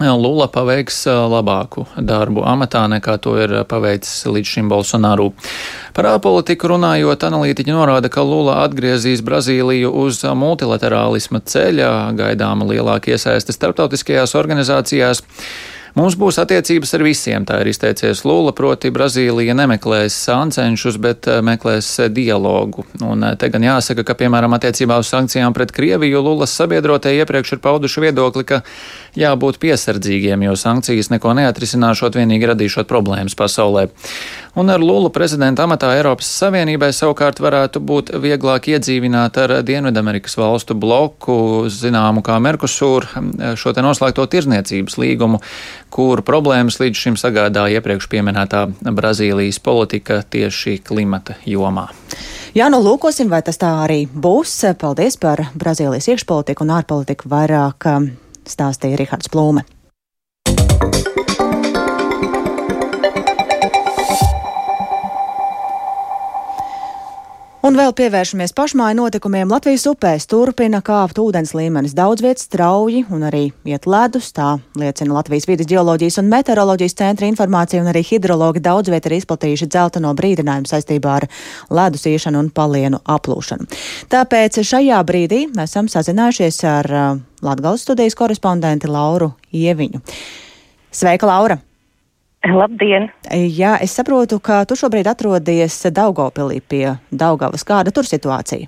Lula 0.00 0.46
paveiks 0.48 1.04
labāku 1.06 1.84
darbu 2.00 2.46
amatā 2.48 2.86
nekā 2.88 3.18
to 3.20 3.34
ir 3.36 3.52
paveicis 3.68 4.24
līdz 4.24 4.52
šim 4.54 4.70
Bolsonaru. 4.72 5.28
Par 5.92 6.08
ārpolitiku 6.14 6.70
runājot, 6.72 7.26
analītiķi 7.28 7.74
norāda, 7.76 8.08
ka 8.08 8.24
Lula 8.24 8.62
atgriezīs 8.64 9.20
Brazīliju 9.20 9.92
uz 10.04 10.22
multilaterālisma 10.24 11.42
ceļa, 11.44 11.92
gaidāma 12.16 12.66
lielāka 12.72 13.12
iesaiste 13.12 13.52
starptautiskajās 13.52 14.34
organizācijās. 14.40 15.22
Mums 15.92 16.14
būs 16.16 16.38
attiecības 16.40 16.94
ar 16.96 17.02
visiem, 17.04 17.44
tā 17.44 17.58
ir 17.60 17.68
izteicies 17.68 18.22
Lula, 18.24 18.54
proti 18.56 18.88
Brazīlija 18.88 19.52
nemeklēs 19.58 20.14
sāncenšus, 20.24 20.96
bet 20.96 21.28
meklēs 21.44 21.90
dialogu. 22.16 22.86
Un 23.04 23.26
te 23.36 23.50
gan 23.52 23.66
jāsaka, 23.66 24.06
ka, 24.08 24.16
piemēram, 24.22 24.56
attiecībā 24.56 24.96
uz 25.02 25.10
sankcijām 25.12 25.52
pret 25.52 25.74
Krieviju 25.76 26.24
Lulas 26.24 26.56
sabiedrotie 26.56 27.12
iepriekš 27.18 27.58
ir 27.58 27.60
pauduši 27.66 28.06
viedokli, 28.06 28.46
ka 28.48 28.62
jābūt 29.18 29.58
piesardzīgiem, 29.62 30.46
jo 30.46 30.56
sankcijas 30.58 31.10
neko 31.12 31.34
neatrisināšot, 31.36 32.16
vienīgi 32.16 32.48
radīšot 32.52 32.88
problēmas 32.90 33.36
pasaulē. 33.38 33.88
Un 34.58 34.68
ar 34.68 34.82
Lulu 34.84 35.08
prezidenta 35.12 35.64
amatā 35.64 35.94
Eiropas 35.96 36.28
Savienībai 36.40 36.90
savukārt 36.92 37.40
varētu 37.40 37.80
būt 37.80 38.12
vieglāk 38.20 38.68
iedzīvināt 38.74 39.38
ar 39.40 39.54
Dienvidamerikas 39.64 40.36
valstu 40.36 40.76
bloku, 40.76 41.36
zināmu 41.72 42.20
kā 42.24 42.36
Merkusūru, 42.42 43.24
šo 43.56 43.72
te 43.72 43.84
noslēgto 43.84 44.26
tirzniecības 44.34 44.98
līgumu, 45.00 45.40
kur 45.92 46.20
problēmas 46.26 46.80
līdz 46.82 47.04
šim 47.06 47.16
sagādāja 47.20 47.80
iepriekš 47.80 48.10
pieminētā 48.12 48.66
Brazīlijas 48.92 49.60
politika 49.64 50.20
tieši 50.20 50.78
klimata 50.84 51.38
jomā. 51.48 51.88
Jā, 52.52 52.66
nu 52.68 52.82
lūkosim, 52.84 53.30
vai 53.32 53.40
tas 53.40 53.56
tā 53.56 53.70
arī 53.86 54.02
būs. 54.04 54.58
Paldies 54.80 55.16
par 55.16 55.46
Brazīlijas 55.56 56.10
iekšpolitiku 56.12 56.66
un 56.66 56.74
ārpolitiku 56.76 57.32
vairāk 57.32 57.88
stāstīja 58.48 58.98
Rihards 59.00 59.30
Plūme. 59.32 59.64
Un 67.62 67.76
vēl 67.78 67.92
pievēršamies 67.94 68.50
pašmāju 68.58 68.96
notikumiem. 68.98 69.46
Latvijas 69.46 69.84
upēs 69.86 70.24
turpina 70.26 70.80
kāpt 70.82 71.20
ūdens 71.22 71.52
līmenis. 71.54 71.92
Daudz 71.94 72.24
vietas 72.24 72.48
strauji 72.48 73.04
un 73.14 73.22
arī 73.28 73.44
iet 73.70 73.86
ledus. 73.86 74.32
Tā 74.34 74.56
liecina 74.74 75.14
Latvijas 75.14 75.46
vidas 75.46 75.70
geoloģijas 75.70 76.18
un 76.18 76.32
meteoroloģijas 76.32 76.98
centra 76.98 77.30
informācija, 77.30 77.84
un 77.84 77.92
arī 77.92 78.02
hidrologi 78.08 78.64
daudz 78.66 78.90
viet 78.90 79.06
ir 79.06 79.14
izplatījuši 79.20 79.70
dzelteno 79.70 80.10
brīdinājumu 80.18 80.66
saistībā 80.74 81.16
ar 81.20 81.30
ledus 81.70 82.08
iešanu 82.10 82.42
un 82.42 82.50
palienu 82.50 82.98
aplūšanu. 83.06 83.70
Tāpēc 84.10 84.58
šajā 84.66 84.98
brīdī 85.06 85.44
esam 85.62 85.86
sazinājušies 85.86 86.64
ar 86.66 86.90
uh, 86.90 87.10
Latgales 87.46 87.86
studijas 87.86 88.18
korespondenti 88.18 88.90
Lauru 88.90 89.36
Ieviņu. 89.54 90.02
Sveika, 90.90 91.30
Laura! 91.30 91.62
Labdien! 92.42 93.08
Jā, 93.30 93.76
es 93.82 93.94
saprotu, 93.94 94.40
ka 94.42 94.64
tu 94.66 94.74
šobrīd 94.78 95.06
atrodies 95.06 95.76
Daugopilī 95.94 96.58
pie 96.58 96.86
Daugavas. 97.14 97.62
Kāda 97.62 97.94
tur 97.94 98.08
situācija? 98.08 98.66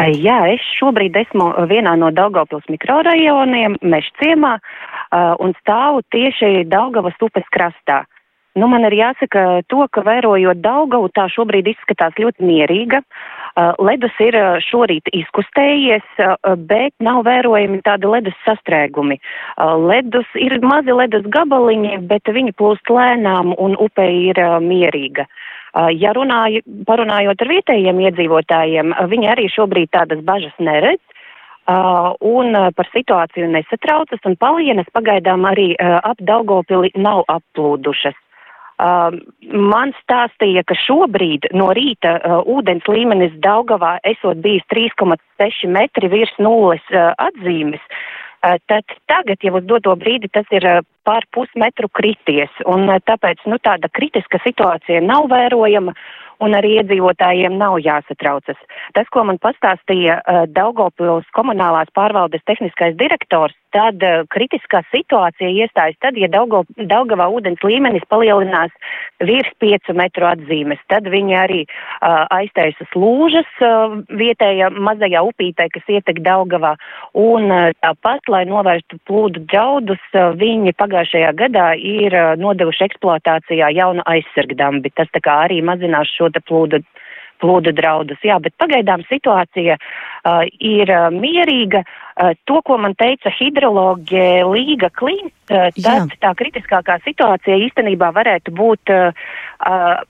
Jā, 0.00 0.38
es 0.48 0.64
šobrīd 0.78 1.14
esmu 1.20 1.50
vienā 1.70 1.92
no 2.00 2.08
Daugavpils 2.14 2.66
mikrorajoniem, 2.72 3.76
Mešciemā, 3.84 4.54
un 5.44 5.54
stāvu 5.60 6.02
tieši 6.10 6.64
Daugavas 6.70 7.18
upes 7.22 7.46
krastā. 7.54 8.02
Nu, 8.58 8.66
man 8.66 8.82
ir 8.88 8.96
jāsaka 8.98 9.62
to, 9.70 9.84
ka 9.94 10.02
vērojot 10.02 10.58
Daugavu, 10.58 11.12
tā 11.14 11.28
šobrīd 11.30 11.68
izskatās 11.70 12.16
ļoti 12.18 12.42
mierīga. 12.48 12.98
Uh, 12.98 13.39
ledus 13.82 14.16
ir 14.22 14.36
uh, 14.38 14.58
šorīt 14.64 15.10
izkustējies, 15.16 16.06
uh, 16.18 16.34
bet 16.56 16.94
nav 17.02 17.22
vērojami 17.28 17.82
tādi 17.86 18.10
ledus 18.10 18.36
sastrēgumi. 18.46 19.20
Ledus 19.90 20.28
ir 20.38 20.56
mazi 20.64 20.94
ledus 20.96 21.26
gabaliņi, 21.32 21.98
bet 22.10 22.28
viņi 22.28 22.56
plūst 22.58 22.90
lēnām 22.90 23.54
un 23.58 23.76
upe 23.80 24.06
ir 24.06 24.40
mierīga. 24.64 25.26
Ja 25.94 26.10
runāju, 26.16 26.64
parunājot 26.88 27.42
ar 27.44 27.50
vietējiem 27.52 28.00
iedzīvotājiem, 28.08 28.94
viņi 29.12 29.28
arī 29.30 29.46
šobrīd 29.54 29.92
tādas 29.94 30.22
bažas 30.26 30.56
neredz. 30.58 31.02
Uh, 31.70 32.16
un 32.24 32.56
uh, 32.56 32.70
par 32.74 32.88
situāciju 32.90 33.46
nesatraucas, 33.52 34.18
un 34.26 34.34
palienas 34.40 34.88
pagaidām 34.96 35.44
arī 35.46 35.68
uh, 35.76 36.00
ap 36.08 36.18
Daugopili 36.26 36.90
nav 36.96 37.20
applūdušas. 37.30 38.16
Uh, 38.80 39.12
man 39.52 39.90
stāstīja, 39.98 40.62
ka 40.64 40.76
šobrīd 40.78 41.50
no 41.52 41.66
rīta 41.76 42.14
uh, 42.16 42.38
ūdens 42.48 42.86
līmenis 42.88 43.34
Daugavā 43.44 43.98
esot 44.08 44.40
bijis 44.40 44.64
3,6 44.72 45.68
metri 45.68 46.08
virs 46.08 46.32
nulles 46.40 46.86
uh, 46.94 47.10
atzīmes. 47.20 47.82
Uh, 48.40 48.56
tad 48.72 48.88
tagad 49.10 49.44
jau 49.44 49.58
uz 49.58 49.66
doto 49.68 49.92
brīdi 50.00 50.30
tas 50.32 50.48
ir 50.56 50.64
uh, 50.64 50.80
pār 51.04 51.26
pusmetru 51.36 51.90
krities, 51.92 52.48
un 52.64 52.88
uh, 52.88 52.96
tāpēc 53.04 53.44
nu, 53.52 53.60
tāda 53.60 53.92
kritiska 53.92 54.40
situācija 54.46 55.04
nav 55.04 55.28
vērojama, 55.28 55.92
un 56.44 56.56
arī 56.56 56.76
iedzīvotājiem 56.80 57.56
nav 57.60 57.78
jāsatraucas. 57.84 58.58
Tas, 58.96 59.08
ko 59.12 59.24
man 59.28 59.38
pastāstīja 59.42 60.20
uh, 60.20 60.42
Daugopils 60.50 61.28
komunālās 61.36 61.90
pārvaldes 61.96 62.44
tehniskais 62.48 62.96
direktors, 63.00 63.54
tad 63.74 64.02
uh, 64.02 64.24
kritiskā 64.32 64.82
situācija 64.90 65.50
iestājas 65.52 65.98
tad, 66.02 66.18
ja 66.18 66.30
Daugo, 66.32 66.64
Daugavā 66.76 67.28
ūdens 67.30 67.60
līmenis 67.66 68.06
palielinās 68.10 68.72
virs 69.22 69.50
5 69.62 69.92
metru 69.96 70.26
atzīmes. 70.30 70.80
Tad 70.90 71.08
viņi 71.12 71.36
arī 71.38 71.60
uh, 71.66 72.24
aiztaisas 72.32 72.96
lūžas 72.96 73.50
uh, 73.64 73.98
vietējā 74.08 74.72
mazajā 74.74 75.22
upītē, 75.28 75.68
kas 75.74 75.92
ietek 75.92 76.22
Daugavā. 76.24 76.74
Un 77.20 77.50
uh, 77.52 77.68
tāpat, 77.84 78.32
lai 78.32 78.46
novērstu 78.48 79.00
plūdu 79.08 79.44
draudus, 79.52 80.02
uh, 80.16 80.32
viņi 80.40 80.74
pagājušajā 80.80 81.34
gadā 81.38 81.68
ir 81.76 82.16
uh, 82.16 82.32
nodevuši 82.40 82.88
eksploatācijā 82.88 83.70
jaunu 83.76 84.04
aizsargdambi. 84.08 84.94
Tas 84.96 85.10
tā 85.14 85.22
kā 85.24 85.36
arī 85.44 85.60
mazinās 85.66 86.10
šo 86.16 86.29
te 86.34 86.42
plūdu 86.44 86.82
plūdu 87.40 87.72
draudus. 87.72 88.20
Jā, 88.20 88.36
bet 88.42 88.52
pagaidām 88.60 89.00
situācija 89.08 89.78
uh, 89.80 90.42
ir 90.60 90.90
uh, 90.92 91.08
mierīga. 91.14 91.80
Uh, 92.20 92.34
to, 92.44 92.60
ko 92.66 92.76
man 92.76 92.92
teica 93.00 93.32
hidroloģe 93.32 94.44
Līga 94.44 94.90
Klīns, 94.92 95.32
uh, 95.48 95.70
tad 95.72 96.12
Jā. 96.12 96.18
tā 96.20 96.34
kritiskākā 96.36 96.98
situācija 97.06 97.56
īstenībā 97.64 98.10
varētu 98.16 98.52
būt 98.52 98.92
uh, 98.92 99.22
uh, 99.64 100.02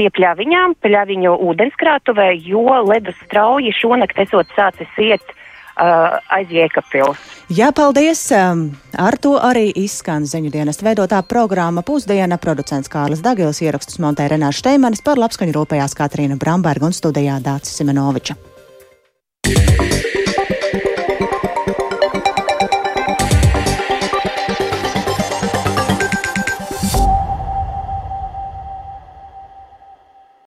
pie 0.00 0.08
pļaviņām, 0.14 0.78
pļaviņu 0.80 1.34
ūdenskrātuvē, 1.50 2.30
jo 2.46 2.64
ledus 2.88 3.20
strauji 3.26 3.74
šonakt 3.76 4.24
esot 4.24 4.48
sācis 4.56 5.04
iet 5.10 5.28
uh, 5.28 5.44
aiz 5.78 6.50
Jēkabpils. 6.52 7.22
Jā, 7.54 7.70
paldies! 7.72 8.20
Ar 8.32 9.16
to 9.22 9.36
arī 9.40 9.68
izskan 9.78 10.26
ziņu 10.28 10.52
dienas 10.52 10.82
veidotā 10.82 11.22
programma 11.22 11.84
Pusdiena. 11.86 12.38
Producents 12.38 12.90
Kārlis 12.92 13.22
Dagils 13.24 13.62
ierakstus 13.64 14.00
montē 14.02 14.28
Renāša 14.28 14.64
Šteimanis 14.64 15.04
par 15.04 15.20
labskaņu 15.22 15.56
rūpējās 15.56 15.96
Katrīna 15.98 16.38
Bramberga 16.40 16.90
un 16.90 16.96
studijā 16.96 17.38
Dācis 17.44 17.78
Simenoviča. 17.80 18.36